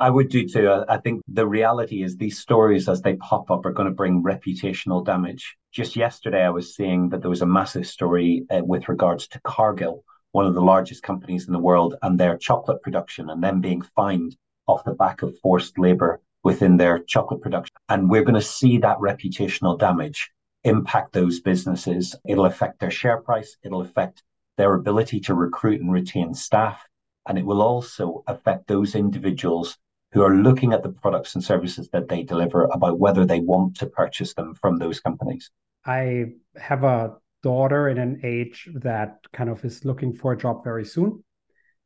I 0.00 0.08
would 0.08 0.30
do 0.30 0.48
too. 0.48 0.84
I 0.88 0.96
think 0.96 1.22
the 1.28 1.46
reality 1.46 2.02
is 2.02 2.16
these 2.16 2.38
stories, 2.38 2.88
as 2.88 3.02
they 3.02 3.16
pop 3.16 3.50
up, 3.50 3.66
are 3.66 3.72
going 3.72 3.88
to 3.88 3.94
bring 3.94 4.22
reputational 4.22 5.04
damage. 5.04 5.54
Just 5.70 5.96
yesterday, 5.96 6.42
I 6.42 6.48
was 6.48 6.74
seeing 6.74 7.10
that 7.10 7.20
there 7.20 7.28
was 7.28 7.42
a 7.42 7.46
massive 7.46 7.86
story 7.86 8.46
uh, 8.50 8.62
with 8.64 8.88
regards 8.88 9.28
to 9.28 9.40
Cargill, 9.44 10.02
one 10.30 10.46
of 10.46 10.54
the 10.54 10.62
largest 10.62 11.02
companies 11.02 11.46
in 11.46 11.52
the 11.52 11.58
world, 11.58 11.96
and 12.00 12.18
their 12.18 12.38
chocolate 12.38 12.80
production, 12.80 13.28
and 13.28 13.44
them 13.44 13.60
being 13.60 13.82
fined 13.82 14.34
off 14.66 14.82
the 14.84 14.94
back 14.94 15.20
of 15.20 15.38
forced 15.40 15.78
labor 15.78 16.22
within 16.42 16.78
their 16.78 17.00
chocolate 17.00 17.42
production. 17.42 17.76
And 17.90 18.08
we're 18.08 18.24
going 18.24 18.34
to 18.34 18.40
see 18.40 18.78
that 18.78 18.96
reputational 18.96 19.78
damage 19.78 20.30
impact 20.64 21.12
those 21.12 21.40
businesses. 21.40 22.14
It'll 22.26 22.46
affect 22.46 22.80
their 22.80 22.90
share 22.90 23.20
price. 23.20 23.56
It'll 23.62 23.82
affect 23.82 24.22
their 24.56 24.74
ability 24.74 25.20
to 25.20 25.34
recruit 25.34 25.80
and 25.80 25.92
retain 25.92 26.34
staff. 26.34 26.86
And 27.26 27.38
it 27.38 27.46
will 27.46 27.62
also 27.62 28.24
affect 28.26 28.66
those 28.66 28.94
individuals 28.94 29.78
who 30.12 30.22
are 30.22 30.34
looking 30.34 30.72
at 30.72 30.82
the 30.82 30.90
products 30.90 31.34
and 31.34 31.42
services 31.42 31.88
that 31.92 32.08
they 32.08 32.22
deliver 32.22 32.64
about 32.64 32.98
whether 32.98 33.24
they 33.24 33.40
want 33.40 33.76
to 33.76 33.86
purchase 33.86 34.34
them 34.34 34.54
from 34.54 34.78
those 34.78 35.00
companies. 35.00 35.50
I 35.86 36.26
have 36.56 36.84
a 36.84 37.16
daughter 37.42 37.88
in 37.88 37.98
an 37.98 38.20
age 38.22 38.68
that 38.74 39.18
kind 39.32 39.50
of 39.50 39.64
is 39.64 39.84
looking 39.84 40.12
for 40.12 40.32
a 40.32 40.36
job 40.36 40.62
very 40.62 40.84
soon. 40.84 41.24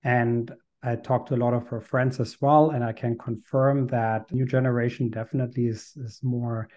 And 0.03 0.53
I 0.83 0.97
talked 0.97 1.29
to 1.29 1.35
a 1.35 1.37
lot 1.37 1.55
of 1.55 1.67
her 1.69 1.81
friends 1.81 2.21
as 2.21 2.41
well. 2.41 2.71
And 2.71 2.85
I 2.85 2.93
can 2.93 3.17
confirm 3.17 3.87
that 3.89 4.33
new 4.33 4.45
generation 4.45 5.09
definitely 5.09 5.67
is, 5.67 5.93
is 5.97 6.21
more 6.23 6.69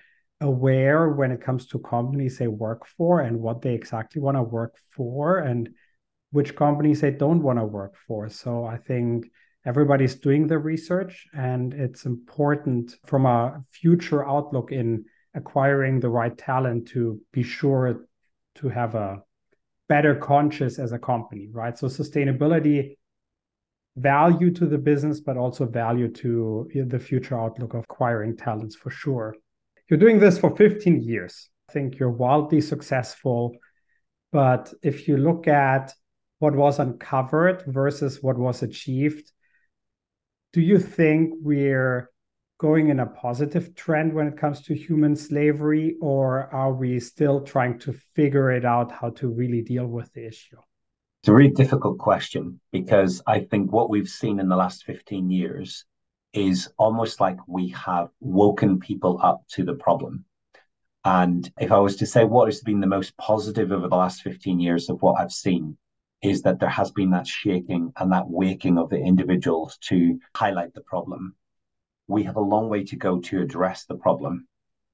aware 0.41 1.09
when 1.09 1.31
it 1.31 1.41
comes 1.41 1.67
to 1.67 1.79
companies 1.79 2.37
they 2.37 2.47
work 2.47 2.85
for 2.85 3.21
and 3.21 3.39
what 3.39 3.61
they 3.61 3.73
exactly 3.73 4.21
want 4.21 4.37
to 4.37 4.43
work 4.43 4.75
for 4.89 5.39
and 5.39 5.69
which 6.31 6.55
companies 6.55 7.01
they 7.01 7.11
don't 7.11 7.41
want 7.41 7.59
to 7.59 7.65
work 7.65 7.95
for. 8.07 8.29
So 8.29 8.65
I 8.65 8.77
think 8.77 9.27
everybody's 9.65 10.15
doing 10.15 10.47
the 10.47 10.57
research 10.57 11.27
and 11.33 11.73
it's 11.73 12.05
important 12.05 12.95
from 13.05 13.25
a 13.25 13.63
future 13.71 14.27
outlook 14.27 14.71
in 14.71 15.05
acquiring 15.33 15.99
the 15.99 16.09
right 16.09 16.37
talent 16.37 16.87
to 16.89 17.19
be 17.33 17.43
sure 17.43 18.05
to 18.55 18.69
have 18.69 18.95
a 18.95 19.21
better 19.87 20.15
conscious 20.15 20.79
as 20.79 20.91
a 20.91 20.99
company, 20.99 21.49
right? 21.51 21.77
So 21.77 21.87
sustainability 21.87 22.95
value 23.97 24.51
to 24.51 24.65
the 24.65 24.77
business, 24.77 25.19
but 25.19 25.35
also 25.35 25.65
value 25.65 26.07
to 26.13 26.69
the 26.73 26.99
future 26.99 27.37
outlook 27.39 27.73
of 27.73 27.83
acquiring 27.83 28.37
talents 28.37 28.75
for 28.75 28.89
sure. 28.89 29.35
You're 29.89 29.99
doing 29.99 30.19
this 30.19 30.37
for 30.37 30.55
15 30.55 31.01
years. 31.01 31.49
I 31.67 31.73
think 31.73 31.97
you're 31.97 32.11
wildly 32.11 32.61
successful. 32.61 33.55
But 34.31 34.71
if 34.83 35.07
you 35.07 35.17
look 35.17 35.47
at 35.47 35.93
what 36.37 36.55
was 36.55 36.77
uncovered 36.77 37.63
versus 37.65 38.21
what 38.21 38.37
was 38.37 38.61
achieved, 38.61 39.31
do 40.53 40.61
you 40.61 40.77
think 40.77 41.33
we're 41.41 42.11
going 42.59 42.89
in 42.89 42.99
a 42.99 43.05
positive 43.05 43.73
trend 43.73 44.13
when 44.13 44.27
it 44.27 44.37
comes 44.37 44.61
to 44.61 44.75
human 44.75 45.15
slavery, 45.15 45.95
or 46.01 46.53
are 46.53 46.73
we 46.73 46.99
still 46.99 47.41
trying 47.41 47.79
to 47.79 47.93
figure 48.15 48.51
it 48.51 48.65
out 48.65 48.91
how 48.91 49.09
to 49.09 49.29
really 49.29 49.61
deal 49.61 49.87
with 49.87 50.11
the 50.13 50.27
issue? 50.27 50.57
It's 51.21 51.29
a 51.29 51.33
really 51.33 51.51
difficult 51.51 51.97
question 51.97 52.59
because 52.71 53.21
I 53.25 53.41
think 53.41 53.71
what 53.71 53.89
we've 53.89 54.09
seen 54.09 54.39
in 54.39 54.49
the 54.49 54.55
last 54.55 54.83
15 54.83 55.31
years 55.31 55.85
is 56.33 56.69
almost 56.77 57.19
like 57.19 57.37
we 57.47 57.69
have 57.69 58.09
woken 58.19 58.79
people 58.79 59.19
up 59.21 59.43
to 59.49 59.63
the 59.63 59.73
problem. 59.73 60.25
And 61.05 61.49
if 61.59 61.71
I 61.71 61.79
was 61.79 61.95
to 61.97 62.05
say 62.05 62.23
what 62.25 62.47
has 62.47 62.61
been 62.61 62.81
the 62.81 62.87
most 62.87 63.15
positive 63.17 63.71
over 63.71 63.87
the 63.87 63.95
last 63.95 64.21
15 64.21 64.59
years 64.59 64.89
of 64.89 65.01
what 65.01 65.19
I've 65.19 65.31
seen, 65.31 65.77
is 66.21 66.41
that 66.41 66.59
there 66.59 66.69
has 66.69 66.91
been 66.91 67.11
that 67.11 67.25
shaking 67.25 67.93
and 67.97 68.11
that 68.11 68.29
waking 68.29 68.77
of 68.77 68.89
the 68.89 68.99
individuals 68.99 69.77
to 69.77 70.19
highlight 70.35 70.73
the 70.73 70.81
problem. 70.81 71.35
We 72.07 72.23
have 72.23 72.35
a 72.35 72.41
long 72.41 72.69
way 72.69 72.83
to 72.85 72.95
go 72.95 73.19
to 73.21 73.41
address 73.41 73.85
the 73.85 73.95
problem 73.95 74.47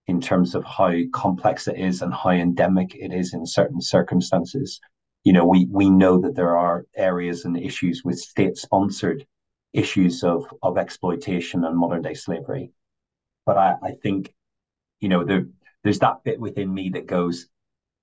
in 0.07 0.21
terms 0.21 0.53
of 0.53 0.63
how 0.63 0.93
complex 1.11 1.67
it 1.67 1.79
is 1.79 2.03
and 2.03 2.13
how 2.13 2.29
endemic 2.29 2.93
it 2.93 3.11
is 3.11 3.33
in 3.33 3.45
certain 3.45 3.81
circumstances. 3.81 4.79
You 5.23 5.33
know, 5.33 5.45
we, 5.45 5.65
we 5.71 5.89
know 5.89 6.19
that 6.21 6.35
there 6.35 6.55
are 6.55 6.85
areas 6.95 7.45
and 7.45 7.57
issues 7.57 8.03
with 8.03 8.19
state 8.19 8.57
sponsored 8.57 9.25
issues 9.75 10.23
of 10.23 10.45
of 10.63 10.77
exploitation 10.77 11.63
and 11.65 11.77
modern 11.77 12.01
day 12.01 12.13
slavery. 12.13 12.71
But 13.45 13.57
I, 13.57 13.75
I 13.83 13.91
think, 13.91 14.33
you 14.99 15.09
know, 15.09 15.23
there 15.23 15.45
there's 15.83 15.99
that 15.99 16.23
bit 16.23 16.39
within 16.39 16.73
me 16.73 16.89
that 16.89 17.05
goes, 17.05 17.47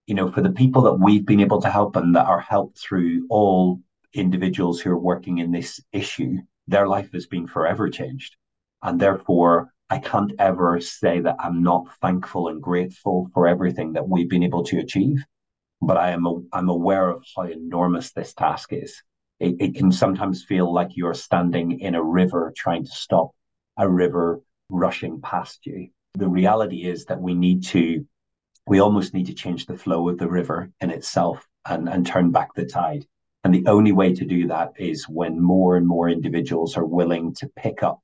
you 0.06 0.14
know, 0.14 0.30
for 0.30 0.42
the 0.42 0.52
people 0.52 0.82
that 0.82 0.94
we've 0.94 1.26
been 1.26 1.40
able 1.40 1.60
to 1.62 1.70
help 1.70 1.96
and 1.96 2.14
that 2.14 2.26
are 2.26 2.40
helped 2.40 2.78
through 2.78 3.26
all 3.30 3.80
individuals 4.14 4.80
who 4.80 4.90
are 4.90 4.98
working 4.98 5.38
in 5.38 5.50
this 5.50 5.80
issue, 5.92 6.36
their 6.68 6.86
life 6.86 7.12
has 7.12 7.26
been 7.26 7.46
forever 7.46 7.88
changed. 7.88 8.36
And 8.82 9.00
therefore, 9.00 9.72
I 9.90 9.98
can't 9.98 10.32
ever 10.38 10.80
say 10.80 11.20
that 11.20 11.36
I'm 11.38 11.62
not 11.62 11.86
thankful 12.00 12.48
and 12.48 12.62
grateful 12.62 13.30
for 13.34 13.48
everything 13.48 13.94
that 13.94 14.08
we've 14.08 14.30
been 14.30 14.42
able 14.42 14.64
to 14.64 14.78
achieve. 14.78 15.24
But 15.80 15.96
I 15.96 16.10
am 16.10 16.48
I'm 16.52 16.68
aware 16.68 17.08
of 17.08 17.24
how 17.34 17.42
enormous 17.42 18.12
this 18.12 18.34
task 18.34 18.72
is 18.72 19.02
it, 19.42 19.56
it 19.58 19.74
can 19.74 19.90
sometimes 19.90 20.44
feel 20.44 20.72
like 20.72 20.96
you're 20.96 21.14
standing 21.14 21.80
in 21.80 21.96
a 21.96 22.02
river 22.02 22.52
trying 22.56 22.84
to 22.84 22.90
stop 22.92 23.32
a 23.76 23.88
river 23.88 24.40
rushing 24.68 25.20
past 25.20 25.66
you. 25.66 25.88
The 26.14 26.28
reality 26.28 26.84
is 26.84 27.06
that 27.06 27.20
we 27.20 27.34
need 27.34 27.64
to, 27.64 28.06
we 28.66 28.78
almost 28.78 29.14
need 29.14 29.26
to 29.26 29.34
change 29.34 29.66
the 29.66 29.76
flow 29.76 30.08
of 30.08 30.18
the 30.18 30.28
river 30.28 30.70
in 30.80 30.90
itself 30.90 31.46
and, 31.66 31.88
and 31.88 32.06
turn 32.06 32.30
back 32.30 32.54
the 32.54 32.66
tide. 32.66 33.04
And 33.42 33.52
the 33.52 33.66
only 33.66 33.90
way 33.90 34.14
to 34.14 34.24
do 34.24 34.46
that 34.46 34.74
is 34.78 35.08
when 35.08 35.40
more 35.40 35.76
and 35.76 35.88
more 35.88 36.08
individuals 36.08 36.76
are 36.76 36.84
willing 36.86 37.34
to 37.34 37.50
pick 37.56 37.82
up 37.82 38.00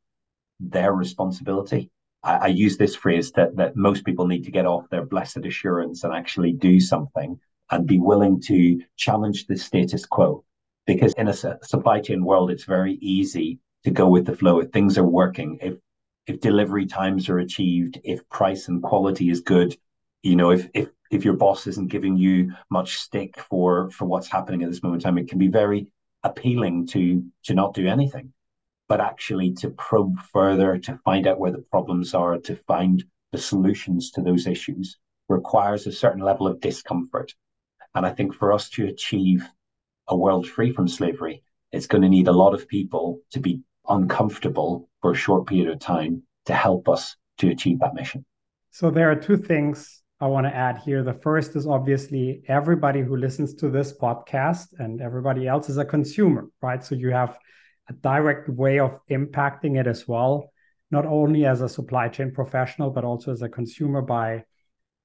their 0.59 0.93
responsibility. 0.93 1.91
I, 2.25 2.37
I, 2.37 2.47
use 2.49 2.77
this 2.77 2.97
phrase 2.97 3.31
that, 3.33 3.55
that 3.57 3.77
most 3.77 4.05
people 4.05 4.27
need 4.27 4.43
to 4.45 4.51
get 4.51 4.67
off 4.67 4.91
their 4.91 5.07
blessed 5.07 5.45
assurance 5.45 6.03
and 6.03 6.13
actually 6.13 6.53
do 6.53 6.81
something 6.81 7.39
and 7.71 7.87
be 7.87 8.01
willing 8.01 8.41
to 8.47 8.81
challenge 8.97 9.47
the 9.47 9.57
status 9.57 10.05
quo. 10.05 10.45
Because 10.89 11.13
in 11.19 11.29
a 11.29 11.35
supply 11.35 12.01
chain 12.01 12.25
world, 12.25 12.51
it's 12.51 12.65
very 12.65 12.95
easy 12.95 13.59
to 13.85 13.91
go 13.91 14.09
with 14.09 14.25
the 14.25 14.35
flow. 14.35 14.59
If 14.59 14.71
things 14.71 14.97
are 14.97 15.05
working, 15.05 15.59
if 15.61 15.75
if 16.27 16.41
delivery 16.41 16.87
times 16.87 17.29
are 17.29 17.39
achieved, 17.39 18.01
if 18.05 18.27
price 18.31 18.69
and 18.69 18.83
quality 18.83 19.29
is 19.29 19.43
good, 19.43 19.77
you 20.23 20.35
know, 20.35 20.51
if 20.51 20.67
if 20.73 20.89
if 21.11 21.27
your 21.27 21.35
boss 21.35 21.67
isn't 21.67 21.91
giving 21.91 22.17
you 22.17 22.55
much 22.71 22.97
stick 22.97 23.39
for 23.39 23.91
for 23.91 24.07
what's 24.07 24.29
happening 24.29 24.63
at 24.63 24.71
this 24.71 24.83
moment 24.83 25.03
in 25.03 25.05
time, 25.05 25.19
it 25.19 25.29
can 25.29 25.39
be 25.39 25.49
very 25.49 25.89
appealing 26.23 26.87
to 26.87 27.23
to 27.45 27.53
not 27.53 27.75
do 27.75 27.87
anything, 27.87 28.33
but 28.89 29.03
actually 29.03 29.53
to 29.57 29.69
probe 29.69 30.19
further, 30.33 30.79
to 30.79 30.99
find 31.05 31.27
out 31.27 31.39
where 31.39 31.53
the 31.53 31.67
problems 31.71 32.15
are, 32.15 32.39
to 32.39 32.57
find 32.67 33.05
the 33.33 33.39
solutions 33.39 34.11
to 34.13 34.23
those 34.23 34.47
issues 34.47 34.97
requires 35.29 35.87
a 35.87 35.93
certain 35.93 36.23
level 36.23 36.47
of 36.47 36.63
discomfort. 36.63 37.35
And 37.95 38.07
I 38.07 38.15
think 38.15 38.35
for 38.35 38.55
us 38.55 38.71
to 38.71 38.87
achieve 38.87 39.47
a 40.09 40.17
world 40.17 40.49
free 40.49 40.73
from 40.73 40.89
slavery, 40.89 41.43
it's 41.73 41.87
going 41.87 42.03
to 42.03 42.09
need 42.09 42.29
a 42.29 42.33
lot 42.33 42.55
of 42.55 42.69
people 42.69 43.21
to 43.33 43.41
be 43.41 43.63
uncomfortable 43.89 44.89
for 45.01 45.13
a 45.13 45.17
short 45.17 45.47
period 45.47 45.71
of 45.71 45.79
time 45.79 46.23
to 46.47 46.55
help 46.55 46.89
us 46.89 47.17
to 47.39 47.51
achieve 47.51 47.81
that 47.81 47.95
mission. 47.95 48.25
So 48.71 48.91
there 48.91 49.11
are 49.11 49.17
two 49.17 49.37
things 49.37 50.03
I 50.21 50.27
want 50.27 50.47
to 50.47 50.55
add 50.55 50.79
here. 50.79 51.03
The 51.03 51.15
first 51.15 51.55
is 51.57 51.67
obviously 51.67 52.43
everybody 52.49 53.03
who 53.03 53.17
listens 53.17 53.55
to 53.55 53.71
this 53.71 53.97
podcast 53.97 54.67
and 54.79 55.01
everybody 55.01 55.47
else 55.47 55.69
is 55.69 55.79
a 55.79 55.85
consumer, 55.85 56.49
right? 56.61 56.83
So 56.83 56.95
you 56.95 57.11
have 57.11 57.39
a 57.89 57.93
direct 57.93 58.49
way 58.49 58.81
of 58.81 58.99
impacting 59.11 59.79
it 59.79 59.87
as 59.87 60.09
well, 60.09 60.51
not 60.91 61.07
only 61.07 61.47
as 61.47 61.61
a 61.61 61.69
supply 61.69 62.09
chain 62.09 62.33
professional, 62.33 62.91
but 62.91 63.05
also 63.05 63.31
as 63.31 63.43
a 63.43 63.49
consumer 63.49 64.03
by 64.03 64.45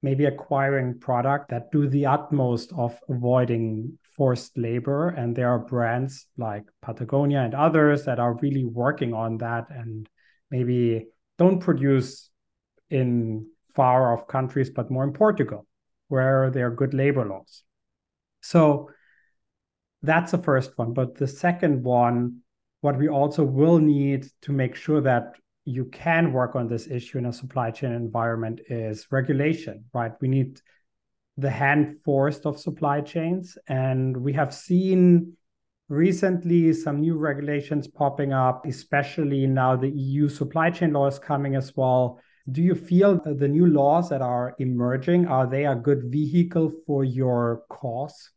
maybe 0.04 0.26
acquiring 0.26 1.00
product 1.00 1.50
that 1.50 1.72
do 1.72 1.88
the 1.88 2.06
utmost 2.06 2.74
of 2.74 3.00
avoiding 3.10 3.98
forced 4.16 4.56
labor. 4.58 5.10
And 5.10 5.36
there 5.36 5.50
are 5.50 5.60
brands 5.60 6.28
like 6.38 6.66
patagonia 6.82 7.40
and 7.40 7.56
others 7.56 8.04
that 8.04 8.20
are 8.20 8.38
really 8.42 8.66
working 8.66 9.14
on 9.14 9.38
that 9.38 9.68
and 9.70 10.08
maybe 10.52 11.08
don't 11.40 11.60
produce 11.60 12.30
in 12.90 13.48
far 13.74 14.14
off 14.14 14.28
countries 14.28 14.70
but 14.70 14.92
more 14.92 15.04
in 15.04 15.14
portugal 15.14 15.66
where 16.10 16.52
there 16.52 16.68
are 16.68 16.76
good 16.76 16.94
labor 16.94 17.26
laws. 17.26 17.64
So 18.42 18.92
that's 20.04 20.32
the 20.32 20.38
first 20.38 20.78
one. 20.78 20.94
But 20.94 21.16
the 21.16 21.28
second 21.28 21.82
one 21.82 22.42
what 22.82 23.00
we 23.00 23.08
also 23.08 23.46
will 23.46 23.80
need 23.80 24.28
to 24.42 24.52
make 24.52 24.76
sure 24.76 25.00
that 25.00 25.36
you 25.66 25.86
can 25.86 26.34
work 26.34 26.56
on 26.56 26.68
this 26.68 26.88
issue 26.88 27.18
in 27.18 27.26
a 27.26 27.34
supply 27.34 27.72
chain 27.72 27.92
environment 27.92 28.62
is 28.68 29.08
regulation, 29.12 29.86
right? 29.94 30.12
We 30.20 30.28
need 30.28 30.60
the 31.38 31.50
hand 31.50 31.98
forced 32.04 32.46
of 32.46 32.60
supply 32.60 33.02
chains. 33.02 33.58
And 33.68 34.16
we 34.18 34.34
have 34.34 34.54
seen 34.54 35.38
recently 35.90 36.74
some 36.74 37.02
new 37.02 37.18
regulations 37.18 37.88
popping 37.88 38.34
up, 38.34 38.66
especially 38.66 39.48
now 39.48 39.76
the 39.76 39.90
EU 39.90 40.28
supply 40.30 40.70
chain 40.70 40.94
law 40.94 41.08
is 41.08 41.20
coming 41.20 41.56
as 41.56 41.76
well. 41.76 42.20
Do 42.52 42.62
you 42.62 42.76
feel 42.76 43.22
the 43.24 43.48
new 43.48 43.68
laws 43.68 44.10
that 44.10 44.22
are 44.22 44.56
emerging 44.60 45.28
are 45.28 45.48
they 45.48 45.66
a 45.66 45.76
good 45.76 46.12
vehicle 46.12 46.74
for 46.86 47.06
your 47.06 47.64
cause? 47.70 48.32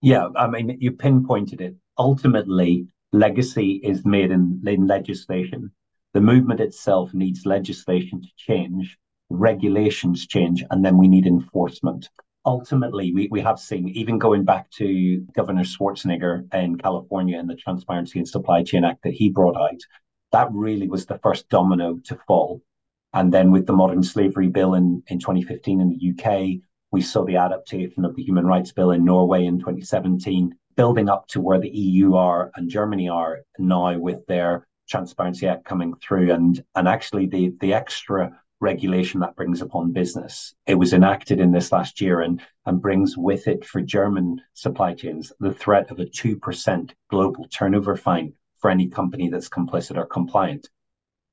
Yeah, 0.00 0.28
I 0.36 0.48
mean, 0.48 0.76
you 0.80 0.92
pinpointed 0.92 1.60
it. 1.60 1.76
Ultimately, 1.96 2.88
legacy 3.12 3.80
is 3.82 4.04
made 4.04 4.30
in, 4.30 4.62
in 4.66 4.86
legislation. 4.86 5.72
The 6.14 6.20
movement 6.20 6.60
itself 6.60 7.12
needs 7.12 7.46
legislation 7.46 8.22
to 8.22 8.28
change, 8.36 8.96
regulations 9.30 10.26
change, 10.26 10.64
and 10.70 10.84
then 10.84 10.96
we 10.98 11.08
need 11.08 11.26
enforcement. 11.26 12.08
Ultimately, 12.44 13.12
we, 13.12 13.28
we 13.30 13.40
have 13.40 13.58
seen, 13.58 13.88
even 13.88 14.18
going 14.18 14.44
back 14.44 14.70
to 14.72 15.20
Governor 15.34 15.64
Schwarzenegger 15.64 16.52
in 16.54 16.78
California 16.78 17.38
and 17.38 17.50
the 17.50 17.56
Transparency 17.56 18.18
and 18.18 18.28
Supply 18.28 18.62
Chain 18.62 18.84
Act 18.84 19.02
that 19.02 19.14
he 19.14 19.30
brought 19.30 19.56
out, 19.56 19.80
that 20.32 20.48
really 20.52 20.88
was 20.88 21.06
the 21.06 21.18
first 21.18 21.48
domino 21.48 21.98
to 22.04 22.18
fall. 22.26 22.62
And 23.12 23.32
then 23.32 23.50
with 23.50 23.66
the 23.66 23.72
Modern 23.72 24.02
Slavery 24.02 24.48
Bill 24.48 24.74
in, 24.74 25.02
in 25.08 25.18
2015 25.18 25.80
in 25.80 25.88
the 25.88 26.10
UK, 26.12 26.60
we 26.92 27.00
saw 27.00 27.24
the 27.24 27.36
adaptation 27.36 28.04
of 28.04 28.14
the 28.14 28.22
Human 28.22 28.46
Rights 28.46 28.72
Bill 28.72 28.90
in 28.90 29.04
Norway 29.04 29.44
in 29.44 29.58
2017 29.58 30.54
building 30.76 31.08
up 31.08 31.26
to 31.28 31.40
where 31.40 31.58
the 31.58 31.68
EU 31.68 32.14
are 32.14 32.50
and 32.54 32.70
Germany 32.70 33.08
are 33.08 33.40
now 33.58 33.98
with 33.98 34.24
their 34.26 34.66
Transparency 34.88 35.48
Act 35.48 35.64
coming 35.64 35.94
through 35.96 36.32
and 36.32 36.62
and 36.74 36.86
actually 36.86 37.26
the 37.26 37.52
the 37.60 37.74
extra 37.74 38.38
regulation 38.60 39.20
that 39.20 39.36
brings 39.36 39.60
upon 39.60 39.92
business. 39.92 40.54
It 40.66 40.76
was 40.76 40.92
enacted 40.92 41.40
in 41.40 41.52
this 41.52 41.72
last 41.72 42.00
year 42.00 42.20
and 42.20 42.40
and 42.66 42.80
brings 42.80 43.16
with 43.16 43.48
it 43.48 43.64
for 43.64 43.80
German 43.80 44.40
supply 44.54 44.94
chains 44.94 45.32
the 45.40 45.52
threat 45.52 45.90
of 45.90 45.98
a 45.98 46.06
two 46.06 46.36
percent 46.38 46.94
global 47.10 47.46
turnover 47.48 47.96
fine 47.96 48.34
for 48.58 48.70
any 48.70 48.88
company 48.88 49.28
that's 49.28 49.48
complicit 49.48 49.96
or 49.96 50.06
compliant. 50.06 50.68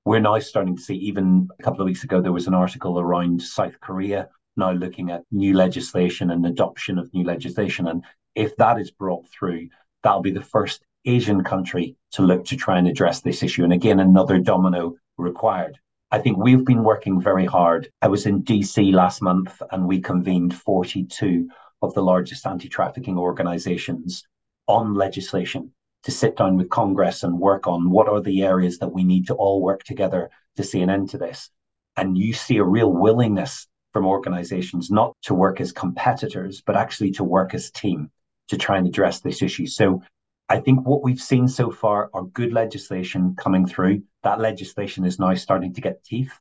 We're 0.05 0.19
now 0.19 0.39
starting 0.39 0.75
to 0.75 0.81
see, 0.81 0.95
even 0.95 1.47
a 1.57 1.63
couple 1.63 1.81
of 1.81 1.85
weeks 1.85 2.03
ago, 2.03 2.21
there 2.21 2.33
was 2.33 2.47
an 2.47 2.53
article 2.53 2.99
around 2.99 3.41
South 3.41 3.79
Korea 3.79 4.29
now 4.55 4.71
looking 4.71 5.11
at 5.11 5.23
new 5.31 5.53
legislation 5.53 6.29
and 6.31 6.45
adoption 6.45 6.99
of 6.99 7.13
new 7.13 7.23
legislation. 7.23 7.87
And 7.87 8.03
if 8.35 8.55
that 8.57 8.79
is 8.79 8.91
brought 8.91 9.27
through, 9.29 9.69
that'll 10.01 10.21
be 10.21 10.31
the 10.31 10.41
first 10.41 10.83
Asian 11.05 11.43
country 11.43 11.95
to 12.11 12.21
look 12.21 12.45
to 12.45 12.55
try 12.55 12.77
and 12.77 12.87
address 12.87 13.21
this 13.21 13.43
issue. 13.43 13.63
And 13.63 13.73
again, 13.73 13.99
another 13.99 14.39
domino 14.39 14.95
required. 15.17 15.79
I 16.11 16.19
think 16.19 16.37
we've 16.37 16.63
been 16.63 16.83
working 16.83 17.19
very 17.19 17.45
hard. 17.45 17.89
I 18.01 18.07
was 18.07 18.25
in 18.25 18.43
DC 18.43 18.93
last 18.93 19.21
month 19.21 19.61
and 19.71 19.87
we 19.87 19.99
convened 19.99 20.53
42 20.53 21.49
of 21.81 21.93
the 21.93 22.03
largest 22.03 22.45
anti 22.45 22.69
trafficking 22.69 23.17
organizations 23.17 24.23
on 24.67 24.93
legislation 24.93 25.71
to 26.03 26.11
sit 26.11 26.37
down 26.37 26.57
with 26.57 26.69
Congress 26.69 27.23
and 27.23 27.39
work 27.39 27.67
on 27.67 27.89
what 27.89 28.07
are 28.07 28.21
the 28.21 28.43
areas 28.43 28.77
that 28.79 28.93
we 28.93 29.03
need 29.03 29.27
to 29.27 29.33
all 29.35 29.61
work 29.61 29.83
together 29.83 30.29
to 30.55 30.63
see 30.63 30.81
an 30.81 30.89
end 30.89 31.09
to 31.09 31.17
this. 31.17 31.49
And 31.97 32.17
you 32.17 32.33
see 32.33 32.57
a 32.57 32.63
real 32.63 32.91
willingness 32.91 33.67
from 33.91 34.05
organizations 34.05 34.89
not 34.91 35.15
to 35.23 35.33
work 35.33 35.61
as 35.61 35.71
competitors, 35.71 36.61
but 36.65 36.75
actually 36.75 37.11
to 37.11 37.23
work 37.23 37.53
as 37.53 37.71
team 37.71 38.11
to 38.49 38.57
try 38.57 38.77
and 38.77 38.87
address 38.87 39.19
this 39.19 39.41
issue. 39.41 39.65
So 39.67 40.01
I 40.49 40.59
think 40.59 40.85
what 40.85 41.03
we've 41.03 41.21
seen 41.21 41.47
so 41.47 41.71
far 41.71 42.09
are 42.13 42.23
good 42.23 42.53
legislation 42.53 43.35
coming 43.35 43.65
through. 43.65 44.03
That 44.23 44.39
legislation 44.39 45.05
is 45.05 45.19
now 45.19 45.33
starting 45.35 45.73
to 45.73 45.81
get 45.81 46.03
teeth 46.03 46.33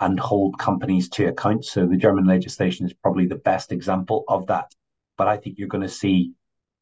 and 0.00 0.18
hold 0.18 0.58
companies 0.58 1.08
to 1.10 1.26
account. 1.26 1.64
So 1.64 1.86
the 1.86 1.96
German 1.96 2.24
legislation 2.24 2.86
is 2.86 2.94
probably 2.94 3.26
the 3.26 3.36
best 3.36 3.70
example 3.70 4.24
of 4.28 4.46
that. 4.46 4.74
But 5.18 5.28
I 5.28 5.36
think 5.36 5.58
you're 5.58 5.68
going 5.68 5.82
to 5.82 5.88
see 5.88 6.32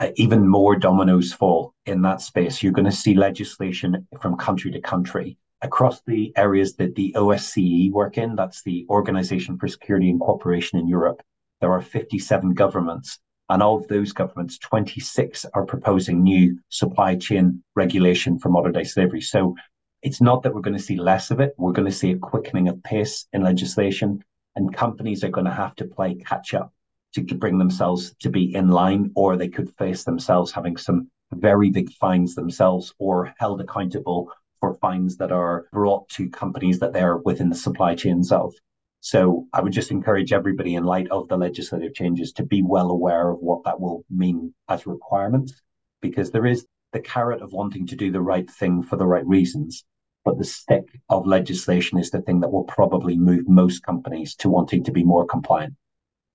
uh, 0.00 0.10
even 0.16 0.46
more 0.46 0.76
dominoes 0.76 1.32
fall 1.32 1.74
in 1.84 2.02
that 2.02 2.20
space. 2.20 2.62
You're 2.62 2.72
going 2.72 2.84
to 2.84 2.92
see 2.92 3.14
legislation 3.14 4.06
from 4.20 4.36
country 4.36 4.70
to 4.70 4.80
country 4.80 5.36
across 5.60 6.00
the 6.02 6.32
areas 6.36 6.76
that 6.76 6.94
the 6.94 7.12
OSCE 7.16 7.90
work 7.90 8.16
in. 8.16 8.36
That's 8.36 8.62
the 8.62 8.86
Organization 8.88 9.58
for 9.58 9.66
Security 9.66 10.10
and 10.10 10.20
Cooperation 10.20 10.78
in 10.78 10.86
Europe. 10.86 11.20
There 11.60 11.72
are 11.72 11.80
57 11.80 12.54
governments 12.54 13.18
and 13.48 13.62
of 13.62 13.88
those 13.88 14.12
governments, 14.12 14.58
26 14.58 15.46
are 15.54 15.64
proposing 15.64 16.22
new 16.22 16.58
supply 16.68 17.16
chain 17.16 17.62
regulation 17.74 18.38
for 18.38 18.50
modern 18.50 18.72
day 18.72 18.84
slavery. 18.84 19.20
So 19.20 19.56
it's 20.02 20.20
not 20.20 20.42
that 20.42 20.54
we're 20.54 20.61
going 20.61 20.76
to 20.76 20.82
see 20.82 20.96
less 20.96 21.30
of 21.30 21.40
it. 21.40 21.54
We're 21.58 21.72
going 21.72 21.90
to 21.90 21.96
see 21.96 22.12
a 22.12 22.18
quickening 22.18 22.68
of 22.68 22.82
pace 22.82 23.26
in 23.32 23.42
legislation, 23.42 24.22
and 24.54 24.74
companies 24.74 25.24
are 25.24 25.30
going 25.30 25.46
to 25.46 25.52
have 25.52 25.74
to 25.76 25.87
play 25.87 26.14
catch 26.14 26.54
up 26.54 26.72
to 27.14 27.22
bring 27.34 27.58
themselves 27.58 28.14
to 28.20 28.30
be 28.30 28.54
in 28.54 28.68
line, 28.68 29.11
or 29.16 29.37
they 29.37 29.48
could 29.48 29.74
face 29.76 30.04
themselves 30.04 30.52
having 30.52 30.76
some 30.76 31.11
very 31.32 31.70
big 31.70 31.90
fines 31.92 32.34
themselves 32.34 32.94
or 32.98 33.34
held 33.38 33.61
accountable 33.61 34.30
for 34.61 34.74
fines 34.74 35.16
that 35.16 35.32
are 35.32 35.66
brought 35.72 36.08
to 36.11 36.28
companies 36.30 36.78
that 36.78 36.92
they're 36.92 37.16
within 37.16 37.48
the 37.48 37.56
supply 37.56 37.94
chains 37.94 38.30
of. 38.30 38.54
So 39.00 39.46
I 39.52 39.61
would 39.61 39.72
just 39.72 39.90
encourage 39.90 40.32
everybody 40.32 40.74
in 40.74 40.84
light 40.84 41.08
of 41.11 41.28
the 41.28 41.37
legislative 41.37 41.94
changes 41.94 42.32
to 42.32 42.42
be 42.42 42.62
well 42.62 42.90
aware 42.90 43.30
of 43.30 43.38
what 43.40 43.64
that 43.64 43.80
will 43.80 44.04
mean 44.11 44.54
as 44.68 44.87
requirements, 44.87 45.62
because 46.02 46.30
there 46.30 46.46
is 46.46 46.66
the 46.92 47.00
carrot 47.00 47.42
of 47.42 47.52
wanting 47.52 47.87
to 47.87 47.96
do 47.96 48.11
the 48.11 48.20
right 48.20 48.50
thing 48.50 48.82
for 48.82 48.96
the 48.96 49.06
right 49.06 49.26
reasons. 49.26 49.84
But 50.24 50.38
the 50.38 50.44
stick 50.44 50.84
of 51.08 51.26
legislation 51.26 51.98
is 51.98 52.11
the 52.11 52.20
thing 52.22 52.40
that 52.40 52.50
will 52.50 52.64
probably 52.64 53.16
move 53.16 53.48
most 53.48 53.82
companies 53.82 54.34
to 54.37 54.50
wanting 54.50 54.84
to 54.84 54.92
be 54.92 55.04
more 55.04 55.26
compliant. 55.26 55.74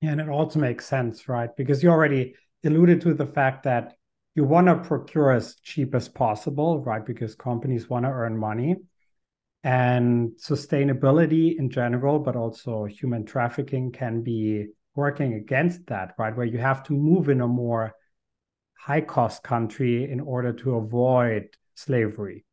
Yeah, 0.01 0.11
and 0.11 0.21
it 0.21 0.29
also 0.29 0.59
makes 0.59 0.85
sense, 0.85 1.27
right? 1.27 1.49
Because 1.55 1.83
you 1.83 1.89
already 1.89 2.35
alluded 2.63 3.01
to 3.01 3.13
the 3.13 3.25
fact 3.25 3.63
that 3.63 3.95
you 4.35 4.45
want 4.45 4.67
to 4.67 4.75
procure 4.75 5.31
as 5.31 5.55
cheap 5.61 5.93
as 5.93 6.07
possible, 6.07 6.79
right? 6.79 7.05
Because 7.05 7.35
companies 7.35 7.89
want 7.89 8.05
to 8.05 8.09
earn 8.09 8.37
money 8.37 8.77
and 9.63 10.31
sustainability 10.31 11.57
in 11.57 11.69
general, 11.69 12.19
but 12.19 12.35
also 12.35 12.85
human 12.85 13.25
trafficking 13.25 13.91
can 13.91 14.21
be 14.21 14.67
working 14.95 15.33
against 15.33 15.85
that, 15.87 16.13
right? 16.17 16.35
Where 16.35 16.45
you 16.45 16.57
have 16.57 16.83
to 16.83 16.93
move 16.93 17.29
in 17.29 17.41
a 17.41 17.47
more 17.47 17.93
high 18.77 19.01
cost 19.01 19.43
country 19.43 20.11
in 20.11 20.19
order 20.19 20.51
to 20.51 20.75
avoid 20.75 21.47
slavery. 21.75 22.45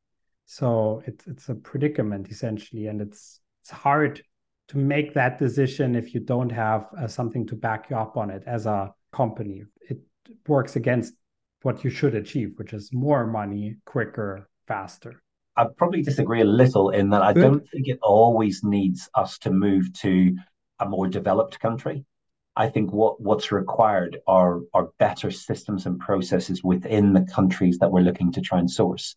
So 0.46 1.03
it's 1.07 1.27
it's 1.27 1.49
a 1.49 1.55
predicament 1.55 2.29
essentially, 2.31 2.87
and 2.87 3.01
it's 3.01 3.40
it's 3.62 3.70
hard 3.70 4.23
to 4.68 4.79
make 4.79 5.14
that 5.14 5.38
decision 5.38 5.96
if 5.96 6.14
you 6.14 6.20
don't 6.20 6.51
have 6.51 6.87
uh, 6.96 7.09
something 7.09 7.46
to 7.49 7.57
back 7.57 7.90
you 7.90 7.96
up 7.96 8.16
on 8.16 8.31
it 8.31 8.44
as 8.46 8.66
a 8.66 8.94
company. 9.12 9.64
It 9.88 9.99
works 10.46 10.77
against 10.77 11.14
what 11.62 11.83
you 11.83 11.90
should 11.90 12.14
achieve, 12.14 12.53
which 12.57 12.73
is 12.73 12.92
more 12.92 13.27
money, 13.27 13.77
quicker, 13.85 14.49
faster. 14.66 15.23
I 15.61 15.66
probably 15.77 16.01
disagree 16.01 16.40
a 16.40 16.44
little 16.44 16.88
in 16.88 17.11
that 17.11 17.20
I 17.20 17.35
Good. 17.35 17.42
don't 17.42 17.68
think 17.68 17.87
it 17.87 17.99
always 18.03 18.64
needs 18.64 19.11
us 19.14 19.37
to 19.40 19.51
move 19.51 19.92
to 20.01 20.35
a 20.79 20.88
more 20.88 21.07
developed 21.07 21.61
country. 21.61 22.07
I 22.57 22.70
think 22.70 22.92
what, 22.92 23.20
what's 23.20 23.53
required 23.53 24.18
are, 24.27 24.61
are 24.73 24.88
better 24.99 25.31
systems 25.31 25.85
and 25.85 26.01
processes 26.01 26.64
within 26.64 27.12
the 27.12 27.27
countries 27.35 27.79
that 27.79 27.92
we're 27.92 28.01
looking 28.01 28.33
to 28.33 28.40
try 28.40 28.59
and 28.59 28.70
source. 28.70 29.16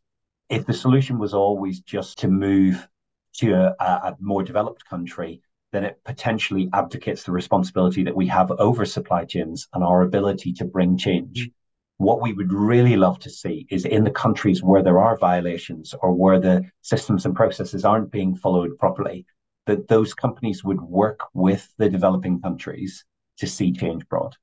If 0.50 0.66
the 0.66 0.74
solution 0.74 1.18
was 1.18 1.34
always 1.34 1.80
just 1.80 2.20
to 2.20 2.28
move 2.28 2.90
to 3.36 3.54
a, 3.54 3.84
a 3.84 4.18
more 4.20 4.44
developed 4.44 4.86
country, 4.86 5.42
then 5.72 5.86
it 5.86 6.02
potentially 6.04 6.70
abdicates 6.74 7.24
the 7.24 7.32
responsibility 7.32 8.04
that 8.04 8.16
we 8.16 8.28
have 8.28 8.52
over 8.52 8.86
supply 8.86 9.24
chains 9.24 9.70
and 9.74 9.82
our 9.82 10.02
ability 10.02 10.52
to 10.54 10.66
bring 10.66 10.98
change. 10.98 11.48
Mm. 11.48 11.52
What 11.98 12.22
we 12.22 12.34
would 12.34 12.52
really 12.52 12.96
love 12.96 13.20
to 13.20 13.30
see 13.30 13.68
is 13.70 13.86
in 13.86 14.04
the 14.04 14.12
countries 14.12 14.64
where 14.64 14.84
there 14.84 15.00
are 15.00 15.18
violations 15.18 15.94
or 16.02 16.14
where 16.14 16.40
the 16.40 16.66
systems 16.82 17.26
and 17.26 17.36
processes 17.36 17.86
aren't 17.86 18.12
being 18.12 18.36
followed 18.36 18.78
properly, 18.78 19.26
that 19.68 19.88
those 19.88 20.14
companies 20.14 20.64
would 20.64 20.82
work 20.82 21.22
with 21.34 21.72
the 21.78 21.90
developing 21.90 22.42
countries 22.42 23.06
to 23.38 23.48
see 23.48 23.72
change 23.72 24.08
brought. 24.10 24.36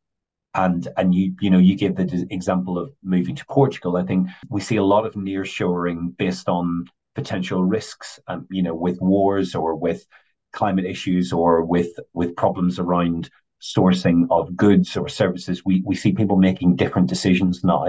And 0.55 0.89
and 0.97 1.15
you 1.15 1.35
you 1.41 1.51
know 1.51 1.59
you 1.59 1.77
gave 1.77 1.95
the 1.95 2.27
example 2.31 2.77
of 2.77 2.93
moving 3.05 3.37
to 3.37 3.47
Portugal. 3.47 3.97
I 3.97 4.05
think 4.05 4.29
we 4.49 4.61
see 4.61 4.77
a 4.77 4.85
lot 4.85 5.07
of 5.07 5.15
nearshoring 5.15 6.17
based 6.17 6.49
on 6.49 6.87
potential 7.15 7.65
risks, 7.65 8.19
um, 8.27 8.47
you 8.51 8.63
know, 8.63 8.75
with 8.75 9.01
wars 9.01 9.55
or 9.55 9.77
with 9.77 10.05
climate 10.53 10.85
issues 10.85 11.33
or 11.33 11.65
with 11.65 11.93
with 12.15 12.35
problems 12.35 12.79
around 12.79 13.31
sourcing 13.61 14.27
of 14.31 14.57
goods 14.57 14.97
or 14.97 15.09
services. 15.09 15.65
We 15.65 15.83
we 15.85 15.95
see 15.95 16.13
people 16.13 16.37
making 16.37 16.77
different 16.77 17.09
decisions 17.09 17.63
now. 17.65 17.87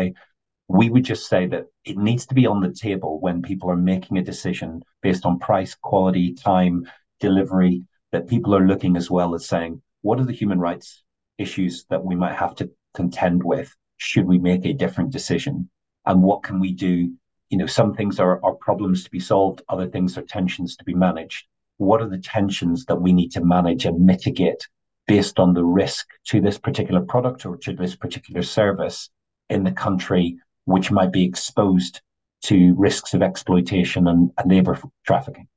We 0.67 0.89
would 0.89 1.03
just 1.03 1.27
say 1.27 1.47
that 1.47 1.65
it 1.85 1.97
needs 1.97 2.25
to 2.27 2.35
be 2.35 2.45
on 2.45 2.61
the 2.61 2.73
table 2.73 3.19
when 3.19 3.41
people 3.41 3.69
are 3.69 3.77
making 3.77 4.17
a 4.17 4.23
decision 4.23 4.83
based 5.01 5.25
on 5.25 5.39
price, 5.39 5.75
quality, 5.75 6.33
time, 6.33 6.87
delivery. 7.19 7.85
That 8.11 8.27
people 8.27 8.53
are 8.53 8.67
looking 8.67 8.97
as 8.97 9.09
well 9.09 9.33
as 9.35 9.47
saying, 9.47 9.81
what 10.01 10.19
are 10.19 10.25
the 10.25 10.33
human 10.33 10.59
rights 10.59 11.03
issues 11.37 11.85
that 11.89 12.03
we 12.03 12.15
might 12.15 12.35
have 12.35 12.55
to 12.55 12.69
contend 12.93 13.41
with? 13.41 13.73
Should 13.97 14.25
we 14.25 14.37
make 14.37 14.65
a 14.65 14.73
different 14.73 15.11
decision? 15.11 15.69
And 16.05 16.21
what 16.21 16.43
can 16.43 16.59
we 16.59 16.73
do 16.73 17.13
you 17.51 17.57
know, 17.57 17.67
some 17.67 17.93
things 17.93 18.19
are, 18.19 18.43
are 18.45 18.55
problems 18.55 19.03
to 19.03 19.11
be 19.11 19.19
solved, 19.19 19.61
other 19.67 19.85
things 19.85 20.17
are 20.17 20.23
tensions 20.23 20.77
to 20.77 20.85
be 20.85 20.93
managed. 20.93 21.45
What 21.77 22.01
are 22.01 22.07
the 22.07 22.17
tensions 22.17 22.85
that 22.85 22.95
we 22.95 23.11
need 23.11 23.31
to 23.33 23.43
manage 23.43 23.85
and 23.85 24.05
mitigate 24.05 24.67
based 25.11 25.39
on 25.39 25.53
the 25.53 25.63
risk 25.63 26.07
to 26.25 26.39
this 26.39 26.57
particular 26.57 27.01
product 27.01 27.45
or 27.45 27.57
to 27.57 27.73
this 27.73 27.95
particular 27.95 28.41
service 28.41 29.09
in 29.49 29.63
the 29.63 29.71
country, 29.71 30.37
which 30.65 30.89
might 30.89 31.11
be 31.11 31.25
exposed 31.25 32.01
to 32.41 32.73
risks 32.77 33.13
of 33.13 33.21
exploitation 33.21 34.07
and, 34.07 34.31
and 34.37 34.49
labor 34.49 34.79
trafficking? 35.05 35.47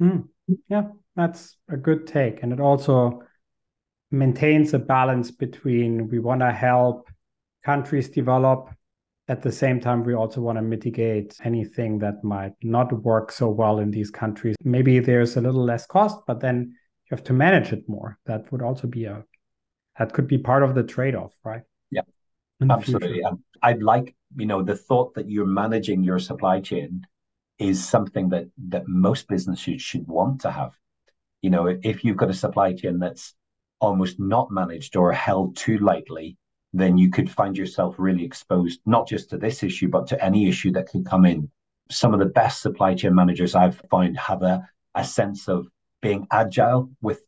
Mm, 0.00 0.28
yeah, 0.68 0.88
that's 1.14 1.56
a 1.68 1.76
good 1.76 2.06
take. 2.08 2.42
And 2.42 2.52
it 2.52 2.60
also 2.60 3.22
maintains 4.10 4.74
a 4.74 4.78
balance 4.78 5.30
between 5.30 6.08
we 6.08 6.18
want 6.18 6.40
to 6.40 6.50
help 6.50 7.08
countries 7.64 8.08
develop 8.08 8.70
at 9.28 9.42
the 9.42 9.50
same 9.50 9.80
time, 9.80 10.04
we 10.04 10.14
also 10.14 10.40
want 10.40 10.56
to 10.56 10.62
mitigate 10.62 11.36
anything 11.42 11.98
that 11.98 12.22
might 12.22 12.52
not 12.62 12.92
work 13.02 13.32
so 13.32 13.48
well 13.48 13.80
in 13.80 13.90
these 13.90 14.10
countries. 14.10 14.54
Maybe 14.62 15.00
there's 15.00 15.36
a 15.36 15.40
little 15.40 15.64
less 15.64 15.84
cost, 15.84 16.20
but 16.28 16.38
then 16.38 16.76
you 17.10 17.16
have 17.16 17.24
to 17.24 17.32
manage 17.32 17.72
it 17.72 17.88
more. 17.88 18.18
That 18.26 18.50
would 18.50 18.62
also 18.62 18.86
be 18.86 19.04
a 19.04 19.24
that 19.98 20.12
could 20.12 20.28
be 20.28 20.38
part 20.38 20.62
of 20.62 20.74
the 20.74 20.82
trade-off, 20.82 21.32
right? 21.42 21.62
Yeah, 21.90 22.02
absolutely. 22.68 23.22
Um, 23.22 23.42
I'd 23.62 23.82
like 23.82 24.14
you 24.36 24.46
know 24.46 24.62
the 24.62 24.76
thought 24.76 25.14
that 25.14 25.30
you're 25.30 25.46
managing 25.46 26.02
your 26.02 26.18
supply 26.18 26.60
chain 26.60 27.06
is 27.58 27.86
something 27.86 28.28
that 28.30 28.46
that 28.68 28.88
most 28.88 29.28
businesses 29.28 29.80
should 29.80 30.06
want 30.06 30.42
to 30.42 30.50
have. 30.50 30.72
You 31.42 31.50
know, 31.50 31.66
if 31.66 32.04
you've 32.04 32.16
got 32.16 32.30
a 32.30 32.34
supply 32.34 32.72
chain 32.74 32.98
that's 32.98 33.34
almost 33.80 34.18
not 34.18 34.50
managed 34.50 34.96
or 34.96 35.12
held 35.12 35.56
too 35.56 35.78
lightly, 35.78 36.36
then 36.72 36.98
you 36.98 37.10
could 37.10 37.30
find 37.30 37.56
yourself 37.56 37.94
really 37.98 38.24
exposed, 38.24 38.80
not 38.84 39.06
just 39.06 39.30
to 39.30 39.38
this 39.38 39.62
issue, 39.62 39.88
but 39.88 40.08
to 40.08 40.24
any 40.24 40.48
issue 40.48 40.72
that 40.72 40.88
could 40.88 41.06
come 41.06 41.24
in. 41.24 41.50
Some 41.90 42.12
of 42.14 42.20
the 42.20 42.26
best 42.26 42.62
supply 42.62 42.94
chain 42.94 43.14
managers 43.14 43.54
I've 43.54 43.80
found 43.90 44.18
have 44.18 44.42
a, 44.42 44.68
a 44.94 45.04
sense 45.04 45.48
of 45.48 45.68
being 46.06 46.26
agile 46.30 46.90
with 47.02 47.20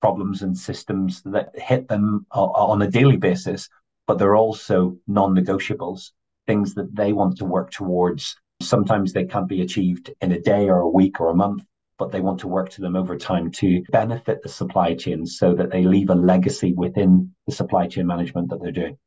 problems 0.00 0.42
and 0.42 0.56
systems 0.56 1.22
that 1.24 1.48
hit 1.54 1.88
them 1.88 2.26
on 2.30 2.82
a 2.82 2.90
daily 2.90 3.16
basis, 3.16 3.68
but 4.06 4.18
they're 4.18 4.36
also 4.36 4.96
non 5.06 5.34
negotiables, 5.34 6.10
things 6.46 6.74
that 6.74 6.94
they 6.94 7.12
want 7.12 7.38
to 7.38 7.44
work 7.44 7.70
towards. 7.70 8.36
Sometimes 8.60 9.12
they 9.12 9.24
can't 9.24 9.48
be 9.48 9.62
achieved 9.62 10.12
in 10.20 10.32
a 10.32 10.40
day 10.40 10.68
or 10.68 10.80
a 10.80 10.88
week 10.88 11.20
or 11.20 11.30
a 11.30 11.34
month, 11.34 11.62
but 11.98 12.12
they 12.12 12.20
want 12.20 12.40
to 12.40 12.48
work 12.48 12.68
to 12.70 12.80
them 12.82 12.94
over 12.94 13.16
time 13.16 13.50
to 13.50 13.82
benefit 13.90 14.42
the 14.42 14.48
supply 14.48 14.94
chain 14.94 15.24
so 15.24 15.54
that 15.54 15.70
they 15.70 15.84
leave 15.84 16.10
a 16.10 16.14
legacy 16.14 16.72
within 16.74 17.34
the 17.46 17.52
supply 17.52 17.86
chain 17.86 18.06
management 18.06 18.50
that 18.50 18.60
they're 18.60 18.72
doing. 18.72 18.98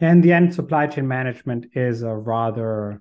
And 0.00 0.22
the 0.22 0.32
end, 0.32 0.52
supply 0.52 0.88
chain 0.88 1.06
management 1.06 1.66
is 1.74 2.02
a 2.02 2.14
rather 2.14 3.00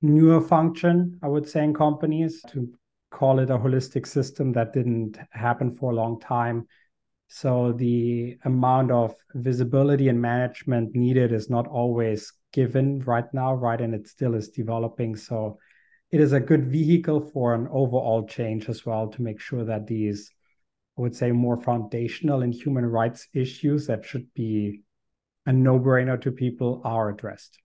newer 0.00 0.40
function, 0.40 1.18
I 1.22 1.28
would 1.28 1.48
say, 1.48 1.64
in 1.64 1.74
companies 1.74 2.42
to 2.48 2.72
call 3.10 3.38
it 3.38 3.50
a 3.50 3.58
holistic 3.58 4.06
system 4.06 4.52
that 4.52 4.72
didn't 4.72 5.18
happen 5.30 5.74
for 5.74 5.92
a 5.92 5.94
long 5.94 6.20
time. 6.20 6.66
So 7.28 7.72
the 7.72 8.38
amount 8.44 8.90
of 8.90 9.14
visibility 9.34 10.08
and 10.08 10.20
management 10.20 10.94
needed 10.94 11.32
is 11.32 11.50
not 11.50 11.66
always 11.66 12.32
given 12.52 13.00
right 13.00 13.26
now, 13.34 13.54
right? 13.54 13.80
And 13.80 13.94
it 13.94 14.08
still 14.08 14.34
is 14.34 14.48
developing. 14.48 15.14
So 15.16 15.58
it 16.10 16.20
is 16.20 16.32
a 16.32 16.40
good 16.40 16.66
vehicle 16.66 17.20
for 17.20 17.54
an 17.54 17.68
overall 17.70 18.26
change 18.26 18.68
as 18.68 18.86
well 18.86 19.08
to 19.08 19.22
make 19.22 19.40
sure 19.40 19.64
that 19.64 19.86
these, 19.86 20.30
I 20.96 21.02
would 21.02 21.14
say, 21.14 21.32
more 21.32 21.60
foundational 21.60 22.42
and 22.42 22.54
human 22.54 22.86
rights 22.86 23.28
issues 23.34 23.86
that 23.88 24.06
should 24.06 24.32
be 24.34 24.82
a 25.44 25.52
no 25.52 25.78
brainer 25.78 26.20
to 26.22 26.32
people 26.32 26.80
are 26.84 27.10
addressed. 27.10 27.58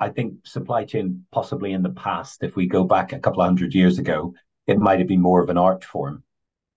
I 0.00 0.08
think 0.08 0.46
supply 0.46 0.84
chain, 0.84 1.26
possibly 1.30 1.72
in 1.72 1.82
the 1.82 1.90
past, 1.90 2.42
if 2.42 2.56
we 2.56 2.66
go 2.66 2.84
back 2.84 3.12
a 3.12 3.18
couple 3.18 3.42
of 3.42 3.46
hundred 3.46 3.74
years 3.74 3.98
ago, 3.98 4.34
it 4.66 4.78
might 4.78 4.98
have 4.98 5.08
been 5.08 5.20
more 5.20 5.42
of 5.42 5.50
an 5.50 5.58
art 5.58 5.84
form. 5.84 6.22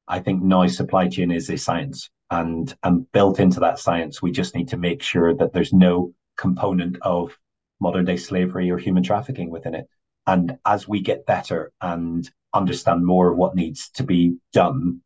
I 0.08 0.19
think 0.19 0.41
now 0.41 0.67
supply 0.67 1.08
chain 1.08 1.32
is 1.32 1.50
a 1.50 1.58
science. 1.58 2.10
And, 2.30 2.76
and 2.84 3.10
built 3.13 3.39
into 3.39 3.62
that 3.62 3.80
science, 3.80 4.21
we 4.21 4.32
just 4.32 4.54
need 4.54 4.67
to 4.69 4.78
make 4.78 5.02
sure 5.02 5.34
that 5.36 5.54
there's 5.54 5.71
no 5.71 6.13
component 6.38 6.97
of 7.02 7.38
modern 7.80 8.06
day 8.06 8.17
slavery 8.17 8.69
or 8.69 8.78
human 8.78 9.04
trafficking 9.04 9.50
within 9.50 9.76
it. 9.76 9.88
And 10.26 10.58
as 10.65 10.88
we 10.88 11.00
get 11.00 11.26
better 11.26 11.71
and 11.80 12.30
understand 12.54 13.06
more 13.06 13.32
of 13.32 13.38
what 13.38 13.56
needs 13.56 13.89
to 13.91 14.04
be 14.04 14.38
done, 14.52 15.02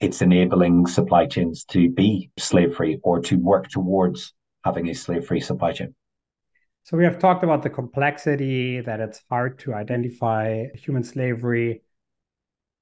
it's 0.00 0.22
enabling 0.22 0.86
supply 0.86 1.26
chains 1.26 1.64
to 1.66 1.90
be 1.90 2.30
slave 2.38 2.74
free 2.76 2.98
or 3.02 3.20
to 3.20 3.36
work 3.36 3.68
towards 3.68 4.32
having 4.64 4.88
a 4.88 4.94
slave 4.94 5.26
free 5.26 5.40
supply 5.40 5.72
chain. 5.72 5.94
So 6.84 6.96
we 6.96 7.04
have 7.04 7.18
talked 7.18 7.44
about 7.44 7.62
the 7.62 7.70
complexity 7.70 8.80
that 8.80 8.98
it's 9.00 9.22
hard 9.28 9.58
to 9.60 9.74
identify 9.74 10.66
human 10.74 11.04
slavery. 11.04 11.82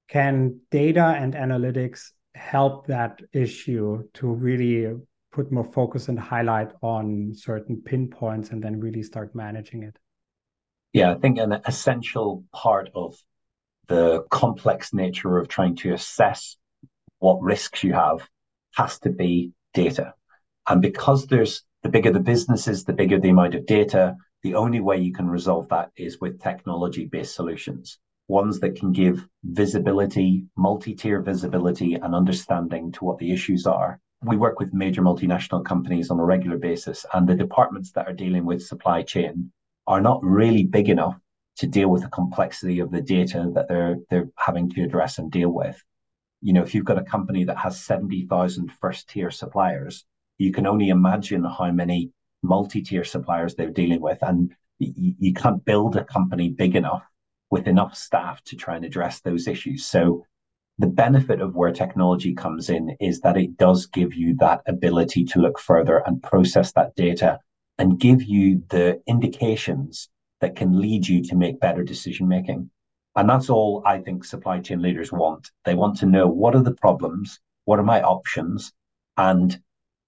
Can 0.07 0.61
data 0.71 1.15
and 1.17 1.33
analytics 1.33 2.11
help 2.35 2.87
that 2.87 3.19
issue 3.33 4.03
to 4.13 4.27
really 4.27 4.95
put 5.31 5.51
more 5.51 5.65
focus 5.71 6.07
and 6.07 6.19
highlight 6.19 6.71
on 6.81 7.33
certain 7.35 7.81
pinpoints 7.81 8.49
and 8.51 8.63
then 8.63 8.79
really 8.79 9.03
start 9.03 9.35
managing 9.35 9.83
it? 9.83 9.97
Yeah, 10.93 11.11
I 11.11 11.15
think 11.15 11.37
an 11.37 11.59
essential 11.65 12.43
part 12.53 12.89
of 12.95 13.15
the 13.87 14.23
complex 14.29 14.93
nature 14.93 15.37
of 15.37 15.47
trying 15.47 15.75
to 15.77 15.93
assess 15.93 16.57
what 17.19 17.41
risks 17.41 17.83
you 17.83 17.93
have 17.93 18.27
has 18.75 18.99
to 18.99 19.09
be 19.09 19.51
data. 19.73 20.13
And 20.67 20.81
because 20.81 21.27
there's 21.27 21.63
the 21.83 21.89
bigger 21.89 22.11
the 22.11 22.19
businesses, 22.19 22.83
the 22.83 22.93
bigger 22.93 23.19
the 23.19 23.29
amount 23.29 23.55
of 23.55 23.65
data, 23.65 24.15
the 24.43 24.55
only 24.55 24.79
way 24.79 24.97
you 24.97 25.13
can 25.13 25.27
resolve 25.27 25.69
that 25.69 25.91
is 25.95 26.19
with 26.19 26.41
technology 26.41 27.05
based 27.05 27.35
solutions, 27.35 27.99
ones 28.27 28.59
that 28.59 28.75
can 28.75 28.91
give 28.91 29.27
visibility, 29.43 30.45
multi 30.55 30.93
tier 30.93 31.21
visibility, 31.21 31.95
and 31.95 32.13
understanding 32.13 32.91
to 32.91 33.05
what 33.05 33.17
the 33.17 33.31
issues 33.31 33.65
are. 33.65 33.99
We 34.23 34.37
work 34.37 34.59
with 34.59 34.73
major 34.73 35.01
multinational 35.01 35.63
companies 35.63 36.09
on 36.09 36.19
a 36.19 36.25
regular 36.25 36.57
basis, 36.57 37.05
and 37.13 37.27
the 37.27 37.35
departments 37.35 37.91
that 37.93 38.07
are 38.07 38.13
dealing 38.13 38.45
with 38.45 38.65
supply 38.65 39.03
chain 39.03 39.51
are 39.85 40.01
not 40.01 40.23
really 40.23 40.63
big 40.63 40.89
enough 40.89 41.17
to 41.57 41.67
deal 41.67 41.89
with 41.89 42.03
the 42.03 42.09
complexity 42.09 42.79
of 42.79 42.91
the 42.91 43.01
data 43.01 43.49
that 43.53 43.67
they're 43.67 43.97
they're 44.09 44.29
having 44.37 44.69
to 44.71 44.83
address 44.83 45.17
and 45.17 45.31
deal 45.31 45.49
with. 45.49 45.81
You 46.41 46.53
know, 46.53 46.63
if 46.63 46.75
you've 46.75 46.85
got 46.85 46.99
a 46.99 47.03
company 47.03 47.45
that 47.45 47.57
has 47.57 47.83
70,000 47.83 48.71
first 48.79 49.09
tier 49.09 49.31
suppliers, 49.31 50.05
you 50.37 50.51
can 50.51 50.67
only 50.67 50.89
imagine 50.89 51.43
how 51.43 51.71
many 51.71 52.11
multi-tier 52.43 53.03
suppliers 53.03 53.55
they're 53.55 53.71
dealing 53.71 54.01
with. 54.01 54.19
And 54.21 54.53
you, 54.77 55.15
you 55.17 55.33
can't 55.33 55.65
build 55.65 55.95
a 55.95 56.03
company 56.03 56.49
big 56.49 56.75
enough 56.75 57.03
with 57.49 57.67
enough 57.67 57.95
staff 57.95 58.43
to 58.45 58.55
try 58.55 58.75
and 58.75 58.85
address 58.85 59.21
those 59.21 59.47
issues. 59.47 59.85
So 59.85 60.25
the 60.79 60.87
benefit 60.87 61.41
of 61.41 61.55
where 61.55 61.71
technology 61.71 62.35
comes 62.35 62.69
in 62.69 62.95
is 62.99 63.21
that 63.21 63.37
it 63.37 63.57
does 63.57 63.87
give 63.87 64.13
you 64.13 64.35
that 64.35 64.61
ability 64.67 65.23
to 65.25 65.39
look 65.39 65.59
further 65.59 66.03
and 66.05 66.21
process 66.21 66.71
that 66.73 66.95
data 66.95 67.39
and 67.79 67.99
give 67.99 68.21
you 68.23 68.63
the 68.69 69.01
indications 69.07 70.09
that 70.41 70.55
can 70.55 70.79
lead 70.79 71.07
you 71.07 71.23
to 71.23 71.35
make 71.35 71.59
better 71.59 71.83
decision 71.83 72.27
making. 72.27 72.69
And 73.15 73.27
that's 73.27 73.49
all 73.49 73.81
I 73.85 73.99
think 73.99 74.23
supply 74.23 74.59
chain 74.59 74.81
leaders 74.81 75.11
want. 75.11 75.49
They 75.65 75.73
want 75.73 75.97
to 75.97 76.05
know 76.05 76.27
what 76.27 76.55
are 76.55 76.61
the 76.61 76.75
problems, 76.75 77.39
what 77.65 77.79
are 77.79 77.83
my 77.83 78.01
options, 78.03 78.71
and 79.17 79.59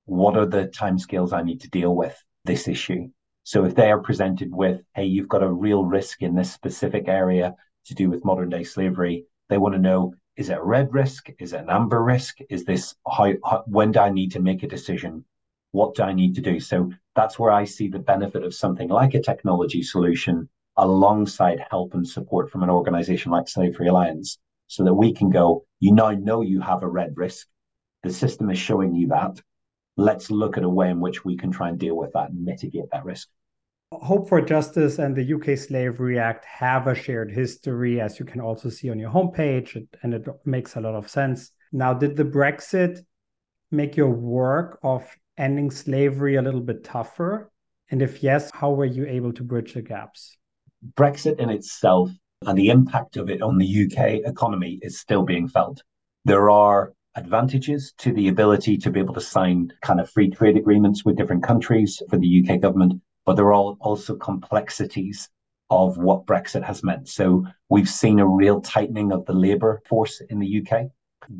what 0.05 0.37
are 0.37 0.45
the 0.45 0.67
timescales 0.67 1.33
I 1.33 1.41
need 1.41 1.61
to 1.61 1.69
deal 1.69 1.95
with 1.95 2.15
this 2.45 2.67
issue. 2.67 3.09
So 3.49 3.65
if 3.65 3.73
they 3.73 3.89
are 3.89 3.99
presented 3.99 4.53
with, 4.53 4.83
hey, 4.93 5.05
you've 5.05 5.27
got 5.27 5.41
a 5.41 5.51
real 5.51 5.83
risk 5.83 6.21
in 6.21 6.35
this 6.35 6.53
specific 6.53 7.07
area 7.07 7.55
to 7.85 7.95
do 7.95 8.07
with 8.07 8.23
modern 8.23 8.49
day 8.49 8.63
slavery, 8.63 9.25
they 9.47 9.57
want 9.57 9.73
to 9.73 9.81
know 9.81 10.13
is 10.37 10.51
it 10.51 10.59
a 10.59 10.63
red 10.63 10.93
risk? 10.93 11.31
Is 11.39 11.53
it 11.53 11.61
an 11.61 11.69
amber 11.71 12.03
risk? 12.03 12.37
Is 12.51 12.63
this 12.63 12.93
how, 13.11 13.33
how 13.43 13.63
when 13.65 13.91
do 13.91 14.01
I 14.01 14.11
need 14.11 14.33
to 14.33 14.39
make 14.39 14.61
a 14.61 14.67
decision? 14.67 15.25
What 15.71 15.95
do 15.95 16.03
I 16.03 16.13
need 16.13 16.35
to 16.35 16.41
do? 16.41 16.59
So 16.59 16.91
that's 17.15 17.39
where 17.39 17.49
I 17.49 17.65
see 17.65 17.87
the 17.87 17.97
benefit 17.97 18.43
of 18.43 18.53
something 18.53 18.87
like 18.87 19.15
a 19.15 19.19
technology 19.23 19.81
solution 19.81 20.47
alongside 20.77 21.65
help 21.71 21.95
and 21.95 22.07
support 22.07 22.51
from 22.51 22.61
an 22.61 22.69
organization 22.69 23.31
like 23.31 23.47
Slave 23.47 23.75
Free 23.75 23.87
Alliance 23.87 24.37
so 24.67 24.83
that 24.83 24.93
we 24.93 25.11
can 25.11 25.31
go, 25.31 25.65
you 25.79 25.91
now 25.91 26.11
know 26.11 26.41
you 26.41 26.61
have 26.61 26.83
a 26.83 26.87
red 26.87 27.17
risk. 27.17 27.47
The 28.03 28.13
system 28.13 28.51
is 28.51 28.59
showing 28.59 28.93
you 28.93 29.07
that. 29.07 29.41
Let's 29.97 30.29
look 30.29 30.55
at 30.55 30.63
a 30.63 30.69
way 30.69 30.91
in 30.91 30.99
which 30.99 31.25
we 31.25 31.35
can 31.35 31.51
try 31.51 31.69
and 31.69 31.79
deal 31.79 31.97
with 31.97 32.13
that 32.13 32.29
and 32.29 32.45
mitigate 32.45 32.91
that 32.91 33.05
risk. 33.05 33.27
Hope 33.91 34.29
for 34.29 34.39
Justice 34.39 34.99
and 34.99 35.15
the 35.15 35.33
UK 35.33 35.57
Slavery 35.57 36.19
Act 36.19 36.45
have 36.45 36.85
a 36.85 36.93
shared 36.93 37.31
history, 37.31 37.99
as 37.99 38.19
you 38.19 38.25
can 38.25 38.39
also 38.39 38.69
see 38.69 38.91
on 38.91 38.99
your 38.99 39.09
homepage, 39.09 39.83
and 40.03 40.13
it 40.13 40.27
makes 40.45 40.75
a 40.75 40.81
lot 40.81 40.93
of 40.93 41.09
sense. 41.09 41.51
Now, 41.71 41.95
did 41.95 42.15
the 42.15 42.23
Brexit 42.23 42.99
make 43.71 43.97
your 43.97 44.11
work 44.11 44.77
of 44.83 45.07
ending 45.39 45.71
slavery 45.71 46.35
a 46.35 46.41
little 46.43 46.61
bit 46.61 46.83
tougher? 46.83 47.51
And 47.89 48.03
if 48.03 48.21
yes, 48.21 48.51
how 48.53 48.73
were 48.73 48.85
you 48.85 49.07
able 49.07 49.33
to 49.33 49.43
bridge 49.43 49.73
the 49.73 49.81
gaps? 49.81 50.37
Brexit 50.93 51.39
in 51.39 51.49
itself 51.49 52.11
and 52.45 52.55
the 52.55 52.69
impact 52.69 53.17
of 53.17 53.27
it 53.27 53.41
on 53.41 53.57
the 53.57 53.85
UK 53.85 54.29
economy 54.29 54.77
is 54.83 54.99
still 54.99 55.23
being 55.23 55.47
felt. 55.47 55.81
There 56.25 56.51
are 56.51 56.93
advantages 57.15 57.93
to 57.97 58.13
the 58.13 58.27
ability 58.27 58.77
to 58.77 58.91
be 58.91 58.99
able 58.99 59.15
to 59.15 59.21
sign 59.21 59.73
kind 59.81 59.99
of 59.99 60.11
free 60.11 60.29
trade 60.29 60.57
agreements 60.57 61.03
with 61.03 61.17
different 61.17 61.41
countries 61.41 61.99
for 62.07 62.17
the 62.17 62.47
UK 62.47 62.61
government 62.61 63.01
but 63.29 63.35
there 63.35 63.53
are 63.53 63.75
also 63.79 64.15
complexities 64.15 65.29
of 65.69 65.99
what 65.99 66.25
Brexit 66.25 66.63
has 66.63 66.83
meant. 66.83 67.07
So 67.07 67.45
we've 67.69 67.87
seen 67.87 68.17
a 68.17 68.25
real 68.25 68.59
tightening 68.59 69.11
of 69.11 69.23
the 69.27 69.33
labour 69.33 69.83
force 69.87 70.19
in 70.31 70.39
the 70.39 70.65
UK. 70.65 70.87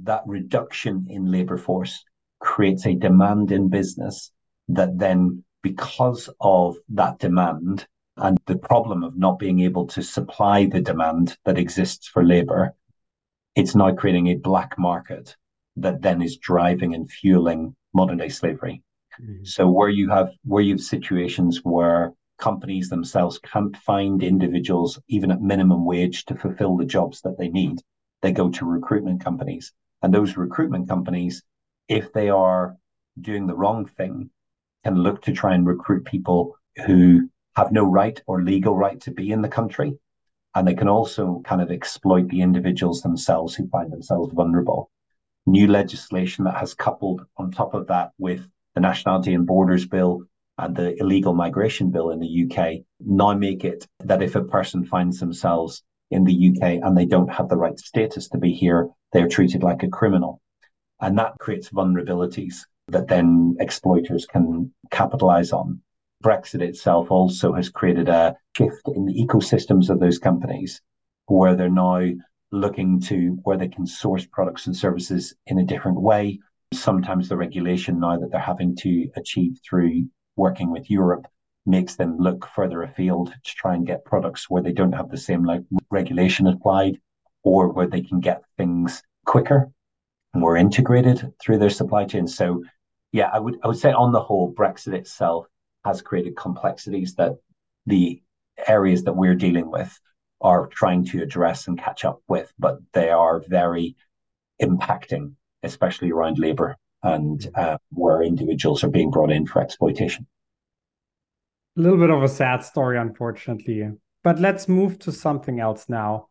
That 0.03 0.21
reduction 0.27 1.07
in 1.09 1.31
labour 1.31 1.57
force 1.57 2.03
creates 2.39 2.85
a 2.85 2.93
demand 2.93 3.51
in 3.51 3.69
business 3.69 4.31
that 4.67 4.99
then, 4.99 5.43
because 5.63 6.29
of 6.39 6.77
that 6.89 7.17
demand 7.17 7.87
and 8.17 8.37
the 8.45 8.59
problem 8.59 9.03
of 9.03 9.17
not 9.17 9.39
being 9.39 9.61
able 9.61 9.87
to 9.87 10.03
supply 10.03 10.67
the 10.67 10.81
demand 10.81 11.39
that 11.45 11.57
exists 11.57 12.07
for 12.07 12.23
labour, 12.23 12.75
it's 13.55 13.73
now 13.73 13.95
creating 13.95 14.27
a 14.27 14.35
black 14.35 14.77
market 14.77 15.35
that 15.77 16.03
then 16.03 16.21
is 16.21 16.37
driving 16.37 16.93
and 16.93 17.09
fueling 17.09 17.75
modern 17.95 18.17
day 18.19 18.29
slavery. 18.29 18.83
Mm-hmm. 19.21 19.43
So 19.43 19.69
where 19.69 19.89
you 19.89 20.09
have 20.09 20.31
where 20.43 20.63
you 20.63 20.73
have 20.73 20.81
situations 20.81 21.59
where 21.63 22.13
companies 22.37 22.89
themselves 22.89 23.37
can't 23.39 23.75
find 23.77 24.23
individuals 24.23 24.99
even 25.07 25.31
at 25.31 25.41
minimum 25.41 25.85
wage 25.85 26.25
to 26.25 26.35
fulfill 26.35 26.77
the 26.77 26.85
jobs 26.85 27.21
that 27.21 27.37
they 27.37 27.49
need, 27.49 27.79
they 28.21 28.31
go 28.31 28.49
to 28.49 28.65
recruitment 28.65 29.23
companies. 29.23 29.73
And 30.01 30.13
those 30.13 30.37
recruitment 30.37 30.87
companies, 30.87 31.43
if 31.87 32.13
they 32.13 32.29
are 32.29 32.77
doing 33.19 33.45
the 33.45 33.55
wrong 33.55 33.85
thing, 33.85 34.29
can 34.85 34.95
look 34.95 35.21
to 35.23 35.33
try 35.33 35.53
and 35.53 35.67
recruit 35.67 36.05
people 36.05 36.55
who 36.85 37.29
have 37.55 37.71
no 37.73 37.83
right 37.83 38.21
or 38.25 38.41
legal 38.41 38.75
right 38.75 38.99
to 39.01 39.11
be 39.11 39.31
in 39.31 39.41
the 39.41 39.49
country. 39.49 39.99
And 40.55 40.65
they 40.65 40.73
can 40.73 40.87
also 40.87 41.41
kind 41.45 41.61
of 41.61 41.71
exploit 41.71 42.29
the 42.29 42.41
individuals 42.41 43.01
themselves 43.01 43.53
who 43.53 43.67
find 43.67 43.91
themselves 43.91 44.33
vulnerable. 44.33 44.89
New 45.45 45.67
legislation 45.67 46.45
that 46.45 46.57
has 46.57 46.73
coupled 46.73 47.25
on 47.37 47.51
top 47.51 47.73
of 47.73 47.87
that 47.87 48.11
with 48.17 48.47
the 48.75 48.81
Nationality 48.81 49.33
and 49.33 49.45
Borders 49.45 49.85
Bill 49.85 50.23
and 50.57 50.75
the 50.75 50.95
Illegal 50.99 51.33
Migration 51.33 51.91
Bill 51.91 52.11
in 52.11 52.19
the 52.19 52.45
UK 52.45 52.83
now 52.99 53.33
make 53.33 53.63
it 53.63 53.87
that 53.99 54.21
if 54.21 54.35
a 54.35 54.43
person 54.43 54.85
finds 54.85 55.19
themselves 55.19 55.83
in 56.11 56.23
the 56.23 56.49
UK 56.49 56.83
and 56.83 56.97
they 56.97 57.05
don't 57.05 57.31
have 57.31 57.49
the 57.49 57.57
right 57.57 57.77
status 57.79 58.29
to 58.29 58.37
be 58.37 58.53
here, 58.53 58.89
they're 59.13 59.27
treated 59.27 59.63
like 59.63 59.83
a 59.83 59.89
criminal. 59.89 60.41
And 60.99 61.17
that 61.17 61.37
creates 61.39 61.69
vulnerabilities 61.69 62.55
that 62.89 63.07
then 63.07 63.55
exploiters 63.59 64.25
can 64.25 64.73
capitalize 64.91 65.51
on. 65.51 65.81
Brexit 66.23 66.61
itself 66.61 67.11
also 67.11 67.53
has 67.53 67.69
created 67.69 68.09
a 68.09 68.35
shift 68.57 68.87
in 68.93 69.05
the 69.05 69.13
ecosystems 69.13 69.89
of 69.89 69.99
those 69.99 70.19
companies 70.19 70.81
where 71.27 71.55
they're 71.55 71.69
now 71.69 72.01
looking 72.51 72.99
to 72.99 73.37
where 73.43 73.57
they 73.57 73.67
can 73.67 73.85
source 73.85 74.25
products 74.25 74.67
and 74.67 74.75
services 74.75 75.35
in 75.45 75.59
a 75.59 75.65
different 75.65 76.01
way, 76.01 76.39
sometimes 76.73 77.29
the 77.29 77.37
regulation 77.37 77.99
now 77.99 78.17
that 78.17 78.31
they're 78.31 78.39
having 78.39 78.75
to 78.75 79.09
achieve 79.15 79.59
through 79.67 80.07
working 80.35 80.71
with 80.71 80.89
Europe 80.89 81.27
makes 81.65 81.95
them 81.95 82.17
look 82.17 82.47
further 82.55 82.83
afield 82.83 83.33
to 83.43 83.55
try 83.55 83.75
and 83.75 83.85
get 83.85 84.05
products 84.05 84.49
where 84.49 84.63
they 84.63 84.71
don't 84.71 84.93
have 84.93 85.09
the 85.09 85.17
same 85.17 85.43
like 85.43 85.61
regulation 85.89 86.47
applied 86.47 86.99
or 87.43 87.69
where 87.69 87.87
they 87.87 88.01
can 88.01 88.19
get 88.19 88.43
things 88.57 89.03
quicker, 89.25 89.69
more 90.33 90.57
integrated 90.57 91.33
through 91.41 91.57
their 91.57 91.69
supply 91.69 92.05
chain. 92.05 92.27
So 92.27 92.63
yeah, 93.11 93.29
I 93.33 93.39
would 93.39 93.57
I 93.63 93.67
would 93.67 93.77
say 93.77 93.91
on 93.91 94.11
the 94.11 94.21
whole, 94.21 94.53
Brexit 94.53 94.93
itself 94.93 95.47
has 95.85 96.01
created 96.01 96.35
complexities 96.35 97.15
that 97.15 97.33
the 97.85 98.21
areas 98.67 99.03
that 99.03 99.15
we're 99.15 99.35
dealing 99.35 99.71
with 99.71 99.99
are 100.41 100.67
trying 100.67 101.05
to 101.05 101.21
address 101.21 101.67
and 101.67 101.77
catch 101.79 102.05
up 102.05 102.21
with, 102.27 102.51
but 102.59 102.79
they 102.93 103.09
are 103.09 103.43
very 103.47 103.95
impacting 104.61 105.33
especially 105.63 106.11
around 106.11 106.39
labour 106.39 106.75
and 107.03 107.49
uh, 107.55 107.77
where 107.91 108.21
individuals 108.21 108.83
are 108.83 108.89
being 108.89 109.11
brought 109.11 109.31
in 109.31 109.45
for 109.45 109.61
exploitation. 109.61 110.27
A 111.77 111.81
little 111.81 111.97
bit 111.97 112.09
of 112.09 112.23
a 112.23 112.27
sad 112.27 112.63
story, 112.63 112.97
unfortunately. 112.97 113.89
But 114.23 114.39
let's 114.39 114.67
move 114.67 114.99
to 114.99 115.11
something 115.11 115.59
else 115.59 115.87
now, 115.87 116.27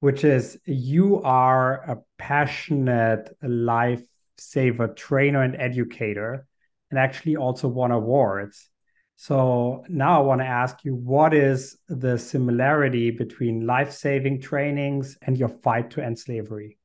which 0.00 0.24
is 0.24 0.58
you 0.66 1.22
are 1.22 1.76
a 1.90 2.02
passionate 2.18 3.34
lifesaver 3.42 4.94
trainer 4.94 5.42
and 5.42 5.56
educator, 5.56 6.46
and 6.90 6.98
actually 6.98 7.36
also 7.36 7.68
won 7.68 7.92
awards. 7.92 8.68
So 9.16 9.84
now 9.88 10.20
I 10.20 10.26
want 10.26 10.40
to 10.40 10.46
ask 10.46 10.84
you 10.84 10.94
what 10.94 11.32
is 11.32 11.78
the 11.88 12.18
similarity 12.18 13.10
between 13.10 13.66
life 13.66 13.92
saving 13.92 14.42
trainings 14.42 15.16
and 15.22 15.38
your 15.38 15.48
fight 15.48 15.90
to 15.92 16.04
end 16.04 16.18
slavery? 16.18 16.78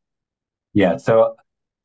Yeah, 0.73 0.97
so 0.97 1.35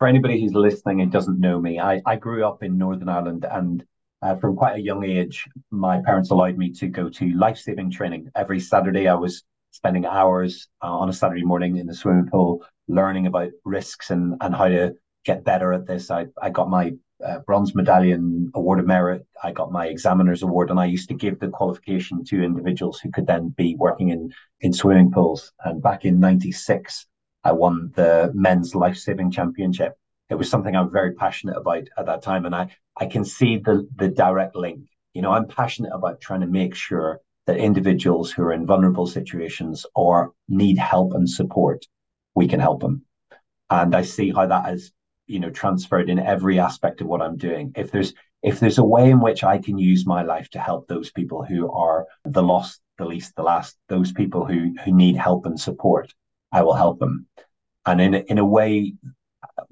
for 0.04 0.08
anybody 0.08 0.38
who's 0.38 0.52
listening 0.52 1.00
and 1.00 1.10
doesn't 1.10 1.40
know 1.40 1.58
me, 1.58 1.80
I, 1.80 1.98
I 2.04 2.16
grew 2.16 2.46
up 2.46 2.62
in 2.62 2.76
Northern 2.76 3.08
Ireland 3.08 3.46
and 3.50 3.82
uh, 4.20 4.36
from 4.36 4.54
quite 4.54 4.76
a 4.76 4.82
young 4.82 5.02
age, 5.02 5.48
my 5.70 6.02
parents 6.02 6.30
allowed 6.30 6.58
me 6.58 6.72
to 6.72 6.88
go 6.88 7.08
to 7.08 7.32
life 7.32 7.56
saving 7.56 7.90
training. 7.90 8.30
Every 8.36 8.60
Saturday, 8.60 9.08
I 9.08 9.14
was 9.14 9.44
spending 9.70 10.04
hours 10.04 10.68
uh, 10.82 10.92
on 10.92 11.08
a 11.08 11.12
Saturday 11.14 11.42
morning 11.42 11.78
in 11.78 11.86
the 11.86 11.94
swimming 11.94 12.26
pool 12.26 12.66
learning 12.86 13.28
about 13.28 13.52
risks 13.64 14.10
and, 14.10 14.34
and 14.42 14.54
how 14.54 14.68
to 14.68 14.92
get 15.24 15.42
better 15.42 15.72
at 15.72 15.86
this. 15.86 16.10
I, 16.10 16.26
I 16.42 16.50
got 16.50 16.68
my 16.68 16.92
uh, 17.24 17.38
bronze 17.46 17.74
medallion 17.74 18.50
award 18.54 18.80
of 18.80 18.86
merit. 18.86 19.26
I 19.42 19.52
got 19.52 19.72
my 19.72 19.86
examiner's 19.86 20.42
award, 20.42 20.68
and 20.68 20.78
I 20.78 20.84
used 20.84 21.08
to 21.08 21.14
give 21.14 21.40
the 21.40 21.48
qualification 21.48 22.24
to 22.24 22.44
individuals 22.44 23.00
who 23.00 23.10
could 23.10 23.26
then 23.26 23.54
be 23.56 23.74
working 23.78 24.10
in, 24.10 24.34
in 24.60 24.74
swimming 24.74 25.12
pools. 25.12 25.50
And 25.64 25.82
back 25.82 26.04
in 26.04 26.20
96, 26.20 27.06
I 27.44 27.52
won 27.52 27.92
the 27.94 28.30
men's 28.34 28.74
life 28.74 28.96
saving 28.96 29.30
championship. 29.30 29.96
It 30.30 30.36
was 30.36 30.48
something 30.48 30.74
I'm 30.74 30.90
very 30.90 31.12
passionate 31.12 31.56
about 31.56 31.84
at 31.98 32.06
that 32.06 32.22
time. 32.22 32.46
And 32.46 32.54
I, 32.54 32.74
I 32.96 33.06
can 33.06 33.24
see 33.24 33.58
the, 33.58 33.86
the 33.96 34.08
direct 34.08 34.56
link. 34.56 34.86
You 35.12 35.22
know, 35.22 35.32
I'm 35.32 35.46
passionate 35.46 35.92
about 35.92 36.20
trying 36.20 36.40
to 36.40 36.46
make 36.46 36.74
sure 36.74 37.20
that 37.46 37.58
individuals 37.58 38.32
who 38.32 38.42
are 38.42 38.52
in 38.52 38.66
vulnerable 38.66 39.06
situations 39.06 39.84
or 39.94 40.32
need 40.48 40.78
help 40.78 41.12
and 41.12 41.28
support, 41.28 41.84
we 42.34 42.48
can 42.48 42.60
help 42.60 42.80
them. 42.80 43.02
And 43.70 43.94
I 43.94 44.02
see 44.02 44.30
how 44.30 44.46
that 44.46 44.64
has, 44.64 44.92
you 45.26 45.40
know, 45.40 45.50
transferred 45.50 46.08
in 46.08 46.18
every 46.18 46.58
aspect 46.58 47.00
of 47.00 47.06
what 47.06 47.22
I'm 47.22 47.36
doing. 47.36 47.72
If 47.76 47.90
there's 47.90 48.14
if 48.42 48.60
there's 48.60 48.78
a 48.78 48.84
way 48.84 49.10
in 49.10 49.20
which 49.20 49.42
I 49.42 49.56
can 49.56 49.78
use 49.78 50.06
my 50.06 50.22
life 50.22 50.50
to 50.50 50.58
help 50.58 50.86
those 50.86 51.10
people 51.10 51.44
who 51.44 51.70
are 51.72 52.06
the 52.24 52.42
lost, 52.42 52.80
the 52.98 53.06
least, 53.06 53.34
the 53.36 53.42
last, 53.42 53.76
those 53.88 54.12
people 54.12 54.44
who 54.44 54.74
who 54.84 54.92
need 54.92 55.16
help 55.16 55.46
and 55.46 55.58
support, 55.58 56.12
I 56.54 56.62
will 56.62 56.74
help 56.74 57.00
them. 57.00 57.26
And 57.84 58.00
in 58.00 58.14
a, 58.14 58.18
in 58.28 58.38
a 58.38 58.44
way, 58.44 58.94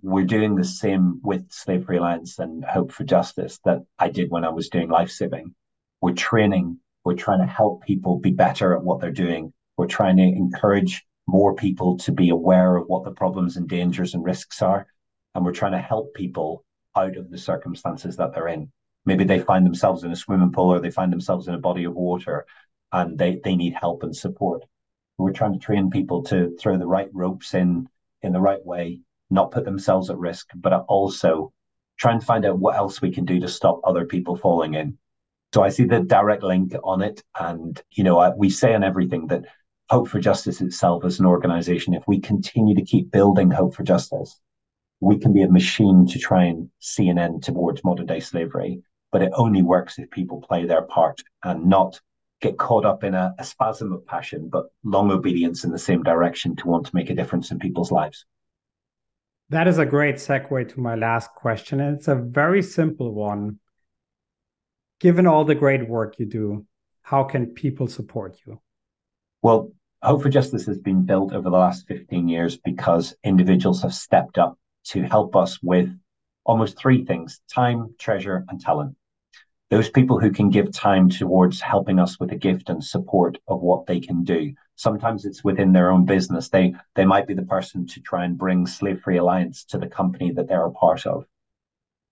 we're 0.02 0.24
doing 0.24 0.56
the 0.56 0.64
same 0.64 1.20
with 1.22 1.50
Slave 1.52 1.84
Free 1.86 1.98
Alliance 1.98 2.40
and 2.40 2.64
Hope 2.64 2.90
for 2.90 3.04
Justice 3.04 3.60
that 3.64 3.84
I 4.00 4.08
did 4.08 4.32
when 4.32 4.44
I 4.44 4.48
was 4.48 4.68
doing 4.68 4.90
life 4.90 5.10
saving. 5.10 5.54
We're 6.00 6.14
training, 6.14 6.78
we're 7.04 7.14
trying 7.14 7.38
to 7.38 7.46
help 7.46 7.84
people 7.84 8.18
be 8.18 8.32
better 8.32 8.74
at 8.74 8.82
what 8.82 9.00
they're 9.00 9.12
doing. 9.12 9.52
We're 9.76 9.86
trying 9.86 10.16
to 10.16 10.24
encourage 10.24 11.06
more 11.28 11.54
people 11.54 11.98
to 11.98 12.10
be 12.10 12.30
aware 12.30 12.76
of 12.76 12.88
what 12.88 13.04
the 13.04 13.12
problems 13.12 13.56
and 13.56 13.68
dangers 13.68 14.14
and 14.14 14.24
risks 14.24 14.60
are. 14.60 14.88
And 15.36 15.44
we're 15.44 15.52
trying 15.52 15.72
to 15.72 15.78
help 15.78 16.12
people 16.14 16.64
out 16.96 17.16
of 17.16 17.30
the 17.30 17.38
circumstances 17.38 18.16
that 18.16 18.34
they're 18.34 18.48
in. 18.48 18.72
Maybe 19.06 19.22
they 19.22 19.38
find 19.38 19.64
themselves 19.64 20.02
in 20.02 20.10
a 20.10 20.16
swimming 20.16 20.50
pool 20.50 20.74
or 20.74 20.80
they 20.80 20.90
find 20.90 21.12
themselves 21.12 21.46
in 21.46 21.54
a 21.54 21.58
body 21.58 21.84
of 21.84 21.94
water 21.94 22.44
and 22.90 23.16
they, 23.16 23.40
they 23.44 23.54
need 23.54 23.74
help 23.74 24.02
and 24.02 24.16
support. 24.16 24.64
We're 25.22 25.32
trying 25.32 25.52
to 25.52 25.58
train 25.58 25.90
people 25.90 26.22
to 26.24 26.56
throw 26.58 26.76
the 26.76 26.86
right 26.86 27.08
ropes 27.12 27.54
in 27.54 27.88
in 28.22 28.32
the 28.32 28.40
right 28.40 28.64
way, 28.64 29.00
not 29.30 29.50
put 29.50 29.64
themselves 29.64 30.10
at 30.10 30.18
risk, 30.18 30.50
but 30.54 30.72
also 30.88 31.52
try 31.98 32.12
and 32.12 32.22
find 32.22 32.44
out 32.44 32.58
what 32.58 32.76
else 32.76 33.00
we 33.00 33.12
can 33.12 33.24
do 33.24 33.40
to 33.40 33.48
stop 33.48 33.80
other 33.84 34.04
people 34.04 34.36
falling 34.36 34.74
in. 34.74 34.98
So 35.54 35.62
I 35.62 35.68
see 35.68 35.84
the 35.84 36.00
direct 36.00 36.42
link 36.42 36.74
on 36.82 37.02
it. 37.02 37.22
And, 37.38 37.80
you 37.90 38.04
know, 38.04 38.18
I, 38.18 38.30
we 38.34 38.48
say 38.48 38.74
on 38.74 38.82
everything 38.82 39.26
that 39.28 39.44
Hope 39.90 40.08
for 40.08 40.18
Justice 40.18 40.60
itself 40.60 41.04
as 41.04 41.20
an 41.20 41.26
organization, 41.26 41.94
if 41.94 42.04
we 42.06 42.20
continue 42.20 42.74
to 42.74 42.84
keep 42.84 43.10
building 43.10 43.50
Hope 43.50 43.74
for 43.74 43.82
Justice, 43.82 44.40
we 45.00 45.18
can 45.18 45.32
be 45.32 45.42
a 45.42 45.50
machine 45.50 46.06
to 46.06 46.18
try 46.18 46.44
and 46.44 46.70
see 46.78 47.08
an 47.08 47.18
end 47.18 47.42
towards 47.42 47.84
modern 47.84 48.06
day 48.06 48.20
slavery. 48.20 48.82
But 49.10 49.22
it 49.22 49.32
only 49.34 49.62
works 49.62 49.98
if 49.98 50.10
people 50.10 50.40
play 50.40 50.64
their 50.64 50.82
part 50.82 51.22
and 51.44 51.66
not 51.66 52.00
get 52.42 52.58
caught 52.58 52.84
up 52.84 53.04
in 53.04 53.14
a, 53.14 53.34
a 53.38 53.44
spasm 53.44 53.92
of 53.92 54.04
passion, 54.04 54.48
but 54.48 54.66
long 54.84 55.10
obedience 55.10 55.64
in 55.64 55.70
the 55.70 55.78
same 55.78 56.02
direction 56.02 56.56
to 56.56 56.66
want 56.66 56.84
to 56.86 56.94
make 56.94 57.08
a 57.08 57.14
difference 57.14 57.50
in 57.50 57.58
people's 57.58 57.92
lives. 57.92 58.26
That 59.48 59.68
is 59.68 59.78
a 59.78 59.86
great 59.86 60.16
segue 60.16 60.68
to 60.74 60.80
my 60.80 60.96
last 60.96 61.30
question. 61.34 61.80
And 61.80 61.96
it's 61.96 62.08
a 62.08 62.16
very 62.16 62.62
simple 62.62 63.14
one. 63.14 63.58
Given 65.00 65.26
all 65.26 65.44
the 65.44 65.54
great 65.54 65.88
work 65.88 66.18
you 66.18 66.26
do, 66.26 66.66
how 67.02 67.24
can 67.24 67.46
people 67.46 67.86
support 67.86 68.36
you? 68.46 68.60
Well, 69.40 69.72
Hope 70.02 70.22
for 70.22 70.28
Justice 70.28 70.66
has 70.66 70.78
been 70.78 71.06
built 71.06 71.32
over 71.32 71.48
the 71.48 71.56
last 71.56 71.86
15 71.86 72.28
years 72.28 72.56
because 72.56 73.14
individuals 73.22 73.82
have 73.82 73.94
stepped 73.94 74.36
up 74.36 74.58
to 74.86 75.02
help 75.02 75.36
us 75.36 75.62
with 75.62 75.88
almost 76.44 76.76
three 76.76 77.04
things 77.04 77.40
time, 77.48 77.94
treasure, 77.98 78.44
and 78.48 78.60
talent 78.60 78.96
those 79.72 79.88
people 79.88 80.20
who 80.20 80.30
can 80.30 80.50
give 80.50 80.70
time 80.70 81.08
towards 81.08 81.58
helping 81.62 81.98
us 81.98 82.20
with 82.20 82.30
a 82.30 82.36
gift 82.36 82.68
and 82.68 82.84
support 82.84 83.38
of 83.48 83.62
what 83.62 83.86
they 83.86 83.98
can 83.98 84.22
do. 84.22 84.52
Sometimes 84.76 85.24
it's 85.24 85.42
within 85.42 85.72
their 85.72 85.90
own 85.90 86.04
business. 86.04 86.50
They 86.50 86.74
they 86.94 87.06
might 87.06 87.26
be 87.26 87.32
the 87.32 87.50
person 87.54 87.86
to 87.86 88.00
try 88.00 88.26
and 88.26 88.36
bring 88.36 88.66
Slave 88.66 89.00
Free 89.00 89.16
Alliance 89.16 89.64
to 89.70 89.78
the 89.78 89.86
company 89.86 90.30
that 90.32 90.46
they're 90.46 90.66
a 90.66 90.70
part 90.72 91.06
of. 91.06 91.24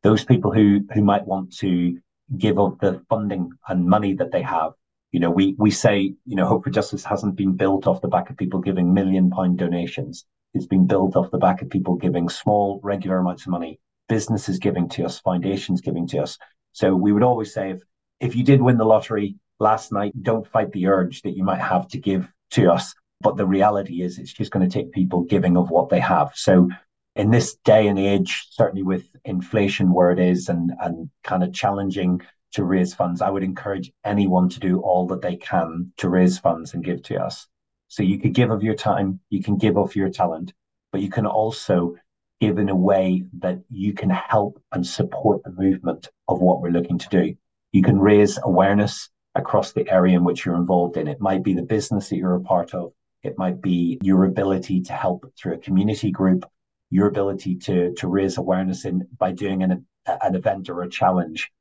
Those 0.03 0.25
people 0.25 0.55
who 0.55 0.87
who 0.95 1.05
might 1.05 1.27
want 1.27 1.55
to 1.59 2.01
give 2.39 2.59
of 2.59 2.79
the 2.79 3.05
funding 3.11 3.51
and 3.69 3.85
money 3.85 4.15
that 4.15 4.33
they 4.33 4.41
have. 4.41 4.73
You 5.13 5.21
know, 5.21 5.31
we 5.31 5.55
we 5.59 5.71
say, 5.71 6.15
you 6.25 6.37
know, 6.37 6.47
Hope 6.47 6.65
for 6.65 6.71
Justice 6.71 7.05
hasn't 7.05 7.37
been 7.37 7.57
built 7.57 7.87
off 7.87 8.01
the 8.01 8.09
back 8.09 8.31
of 8.31 8.39
people 8.39 8.61
giving 8.61 8.95
million 8.95 9.29
pound 9.29 9.59
donations. 9.59 10.25
It's 10.55 10.67
been 10.67 10.87
built 10.87 11.15
off 11.15 11.31
the 11.31 11.37
back 11.37 11.61
of 11.61 11.69
people 11.69 11.97
giving 11.97 12.31
small, 12.31 12.81
regular 12.83 13.19
amounts 13.19 13.45
of 13.45 13.51
money, 13.53 13.81
businesses 14.09 14.59
giving 14.59 14.89
to 14.95 15.05
us, 15.05 15.21
foundations 15.21 15.83
giving 15.83 16.07
to 16.07 16.21
us, 16.21 16.39
so 16.73 16.95
we 16.95 17.13
would 17.13 17.23
always 17.23 17.53
say 17.53 17.71
if 17.71 17.83
if 18.21 18.37
you 18.37 18.45
did 18.45 18.61
win 18.61 18.77
the 18.77 18.85
lottery 18.85 19.37
last 19.59 19.93
night, 19.93 20.13
don't 20.23 20.47
fight 20.47 20.73
the 20.73 20.87
urge 20.87 21.23
that 21.23 21.37
you 21.37 21.45
might 21.45 21.61
have 21.61 21.89
to 21.89 21.99
give 21.99 22.29
to 22.53 22.71
us. 22.71 22.95
But 23.21 23.37
the 23.37 23.47
reality 23.47 24.03
is 24.03 24.19
it's 24.19 24.33
just 24.33 24.51
going 24.51 24.69
to 24.69 24.73
take 24.73 24.93
people 24.93 25.23
giving 25.23 25.57
of 25.57 25.71
what 25.71 25.89
they 25.89 26.01
have. 26.01 26.33
So 26.35 26.69
in 27.17 27.31
this 27.31 27.57
day 27.65 27.87
and 27.89 27.99
age, 27.99 28.47
certainly 28.51 28.83
with 28.83 29.05
inflation 29.25 29.93
where 29.93 30.11
it 30.11 30.19
is 30.19 30.49
and 30.49 30.73
and 30.81 31.11
kind 31.25 31.43
of 31.43 31.53
challenging 31.53 32.23
to 32.53 32.65
raise 32.65 32.95
funds, 32.95 33.23
I 33.23 33.31
would 33.31 33.43
encourage 33.43 33.93
anyone 34.05 34.49
to 34.51 34.61
do 34.61 34.81
all 34.81 35.07
that 35.09 35.23
they 35.23 35.37
can 35.37 35.93
to 35.99 36.09
raise 36.09 36.39
funds 36.39 36.75
and 36.75 36.85
give 36.85 37.03
to 37.05 37.23
us. 37.23 37.47
So 37.89 38.03
you 38.03 38.19
could 38.19 38.35
give 38.35 38.51
of 38.51 38.63
your 38.63 38.75
time, 38.75 39.21
you 39.31 39.43
can 39.43 39.57
give 39.57 39.77
of 39.77 39.95
your 39.97 40.11
talent, 40.11 40.53
but 40.93 41.01
you 41.01 41.11
can 41.11 41.27
also 41.27 41.97
in 42.41 42.69
a 42.69 42.75
way 42.75 43.23
that 43.39 43.61
you 43.71 43.93
can 43.93 44.11
help 44.11 44.63
and 44.73 44.87
support 44.87 45.43
the 45.43 45.53
movement 45.53 46.09
of 46.27 46.41
what 46.41 46.61
we're 46.61 46.71
looking 46.71 46.99
to 46.99 47.09
do. 47.09 47.35
You 47.73 47.83
can 47.83 48.01
raise 48.01 48.39
awareness 48.43 49.11
across 49.35 49.73
the 49.73 49.89
area 49.91 50.17
in 50.17 50.25
which 50.25 50.45
you're 50.45 50.57
involved 50.57 50.97
in. 50.97 51.07
It 51.07 51.21
might 51.21 51.43
be 51.43 51.55
the 51.55 51.63
business 51.63 52.09
that 52.09 52.17
you're 52.17 52.35
a 52.35 52.41
part 52.41 52.75
of. 52.75 52.93
It 53.23 53.37
might 53.37 53.61
be 53.61 53.99
your 54.03 54.25
ability 54.25 54.83
to 54.83 54.93
help 54.93 55.31
through 55.37 55.55
a 55.55 55.59
community 55.59 56.11
group, 56.11 56.45
your 56.89 57.07
ability 57.07 57.57
to, 57.57 57.95
to 57.95 58.09
raise 58.09 58.39
awareness 58.39 58.87
in 58.87 59.07
by 59.19 59.33
doing 59.33 59.63
an, 59.63 59.87
an 60.07 60.35
event 60.35 60.71
or 60.71 60.83
a 60.83 60.91
challenge. 60.91 61.53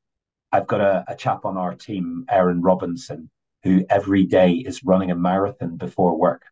I've 0.51 0.67
got 0.67 0.81
a, 0.81 1.03
a 1.07 1.15
chap 1.15 1.45
on 1.45 1.57
our 1.57 1.75
team, 1.75 2.25
Aaron 2.29 2.61
Robinson, 2.61 3.29
who 3.63 3.85
every 3.89 4.25
day 4.25 4.53
is 4.53 4.83
running 4.83 5.11
a 5.11 5.15
marathon 5.15 5.75
before 5.75 6.17
work. 6.17 6.43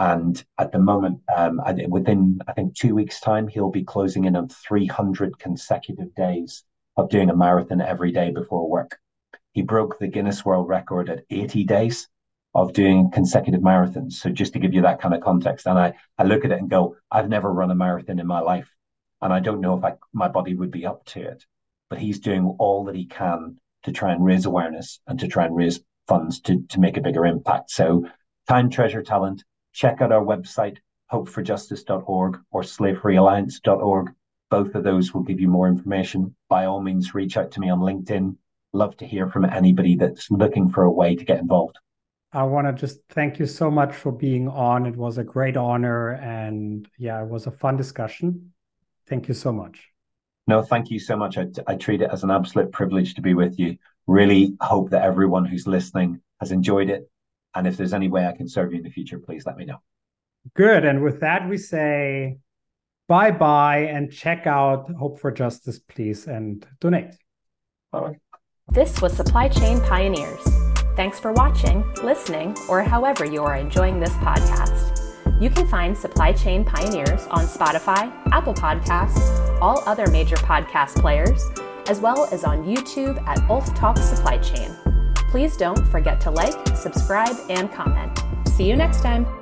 And 0.00 0.42
at 0.56 0.72
the 0.72 0.78
moment, 0.78 1.20
um, 1.36 1.60
within 1.88 2.40
I 2.48 2.54
think 2.54 2.74
two 2.74 2.94
weeks' 2.94 3.20
time, 3.20 3.46
he'll 3.48 3.70
be 3.70 3.84
closing 3.84 4.24
in 4.24 4.34
on 4.34 4.48
300 4.48 5.38
consecutive 5.38 6.14
days 6.14 6.64
of 6.96 7.10
doing 7.10 7.28
a 7.28 7.36
marathon 7.36 7.82
every 7.82 8.10
day 8.10 8.30
before 8.30 8.66
work. 8.66 8.98
He 9.52 9.60
broke 9.60 9.98
the 9.98 10.08
Guinness 10.08 10.42
World 10.42 10.68
Record 10.68 11.10
at 11.10 11.26
80 11.28 11.64
days 11.64 12.08
of 12.54 12.72
doing 12.72 13.10
consecutive 13.10 13.60
marathons. 13.60 14.14
So 14.14 14.30
just 14.30 14.54
to 14.54 14.58
give 14.58 14.72
you 14.72 14.80
that 14.82 15.02
kind 15.02 15.12
of 15.12 15.20
context, 15.20 15.66
and 15.66 15.78
I, 15.78 15.92
I 16.16 16.24
look 16.24 16.46
at 16.46 16.50
it 16.50 16.58
and 16.58 16.70
go, 16.70 16.96
I've 17.10 17.28
never 17.28 17.52
run 17.52 17.70
a 17.70 17.74
marathon 17.74 18.20
in 18.20 18.26
my 18.26 18.40
life, 18.40 18.74
and 19.20 19.34
I 19.34 19.40
don't 19.40 19.60
know 19.60 19.76
if 19.76 19.84
I, 19.84 19.96
my 20.14 20.28
body 20.28 20.54
would 20.54 20.70
be 20.70 20.86
up 20.86 21.04
to 21.08 21.20
it. 21.20 21.44
But 21.90 21.98
he's 21.98 22.20
doing 22.20 22.56
all 22.58 22.84
that 22.84 22.96
he 22.96 23.04
can 23.04 23.58
to 23.82 23.92
try 23.92 24.14
and 24.14 24.24
raise 24.24 24.46
awareness 24.46 24.98
and 25.06 25.20
to 25.20 25.28
try 25.28 25.44
and 25.44 25.54
raise 25.54 25.78
funds 26.08 26.40
to 26.40 26.62
to 26.70 26.80
make 26.80 26.96
a 26.96 27.02
bigger 27.02 27.26
impact. 27.26 27.70
So 27.70 28.08
time, 28.48 28.70
treasure, 28.70 29.02
talent, 29.02 29.44
check 29.72 30.00
out 30.00 30.12
our 30.12 30.24
website, 30.24 30.78
hopeforjustice.org 31.12 32.38
or 32.50 32.62
slavefreealliance.org. 32.62 34.12
Both 34.50 34.74
of 34.74 34.84
those 34.84 35.14
will 35.14 35.22
give 35.22 35.40
you 35.40 35.48
more 35.48 35.68
information. 35.68 36.34
By 36.48 36.66
all 36.66 36.82
means, 36.82 37.14
reach 37.14 37.36
out 37.36 37.52
to 37.52 37.60
me 37.60 37.70
on 37.70 37.80
LinkedIn. 37.80 38.36
Love 38.72 38.96
to 38.98 39.06
hear 39.06 39.28
from 39.28 39.44
anybody 39.44 39.96
that's 39.96 40.30
looking 40.30 40.70
for 40.70 40.84
a 40.84 40.90
way 40.90 41.14
to 41.14 41.24
get 41.24 41.38
involved. 41.38 41.78
I 42.32 42.44
want 42.44 42.66
to 42.68 42.72
just 42.72 43.00
thank 43.10 43.40
you 43.40 43.46
so 43.46 43.70
much 43.70 43.94
for 43.94 44.12
being 44.12 44.48
on. 44.48 44.86
It 44.86 44.96
was 44.96 45.18
a 45.18 45.24
great 45.24 45.56
honor. 45.56 46.10
And 46.10 46.88
yeah, 46.96 47.22
it 47.22 47.28
was 47.28 47.46
a 47.46 47.50
fun 47.50 47.76
discussion. 47.76 48.52
Thank 49.08 49.26
you 49.26 49.34
so 49.34 49.52
much. 49.52 49.88
No, 50.46 50.62
thank 50.62 50.90
you 50.90 51.00
so 51.00 51.16
much. 51.16 51.38
I, 51.38 51.46
I 51.66 51.74
treat 51.74 52.02
it 52.02 52.10
as 52.12 52.22
an 52.22 52.30
absolute 52.30 52.72
privilege 52.72 53.14
to 53.14 53.22
be 53.22 53.34
with 53.34 53.58
you. 53.58 53.76
Really 54.06 54.56
hope 54.60 54.90
that 54.90 55.02
everyone 55.02 55.44
who's 55.44 55.66
listening 55.66 56.20
has 56.40 56.52
enjoyed 56.52 56.90
it 56.90 57.08
and 57.54 57.66
if 57.66 57.76
there's 57.76 57.92
any 57.92 58.08
way 58.08 58.26
I 58.26 58.32
can 58.32 58.48
serve 58.48 58.72
you 58.72 58.78
in 58.78 58.84
the 58.84 58.90
future, 58.90 59.18
please 59.18 59.44
let 59.46 59.56
me 59.56 59.64
know. 59.64 59.78
Good. 60.54 60.84
And 60.84 61.02
with 61.02 61.20
that, 61.20 61.48
we 61.48 61.58
say 61.58 62.38
bye 63.08 63.30
bye 63.30 63.78
and 63.78 64.12
check 64.12 64.46
out 64.46 64.90
Hope 64.92 65.18
for 65.20 65.30
Justice, 65.30 65.78
please, 65.78 66.26
and 66.26 66.66
donate. 66.80 67.14
Bye. 67.92 68.00
Bye. 68.00 68.16
This 68.68 69.02
was 69.02 69.12
Supply 69.12 69.48
Chain 69.48 69.80
Pioneers. 69.80 70.40
Thanks 70.94 71.18
for 71.18 71.32
watching, 71.32 71.84
listening, 72.04 72.56
or 72.68 72.82
however 72.82 73.24
you 73.24 73.42
are 73.42 73.56
enjoying 73.56 73.98
this 73.98 74.12
podcast. 74.14 74.96
You 75.40 75.50
can 75.50 75.66
find 75.66 75.96
Supply 75.96 76.32
Chain 76.32 76.64
Pioneers 76.64 77.26
on 77.28 77.46
Spotify, 77.46 78.12
Apple 78.30 78.54
Podcasts, 78.54 79.58
all 79.60 79.82
other 79.86 80.06
major 80.08 80.36
podcast 80.36 81.00
players, 81.00 81.42
as 81.88 81.98
well 81.98 82.28
as 82.30 82.44
on 82.44 82.64
YouTube 82.64 83.20
at 83.26 83.40
Ulf 83.50 83.74
Talk 83.74 83.96
Supply 83.98 84.38
Chain. 84.38 84.76
Please 85.30 85.56
don't 85.56 85.86
forget 85.88 86.20
to 86.22 86.30
like, 86.30 86.76
subscribe, 86.76 87.36
and 87.48 87.72
comment. 87.72 88.18
See 88.48 88.64
you 88.68 88.74
next 88.74 89.00
time. 89.00 89.39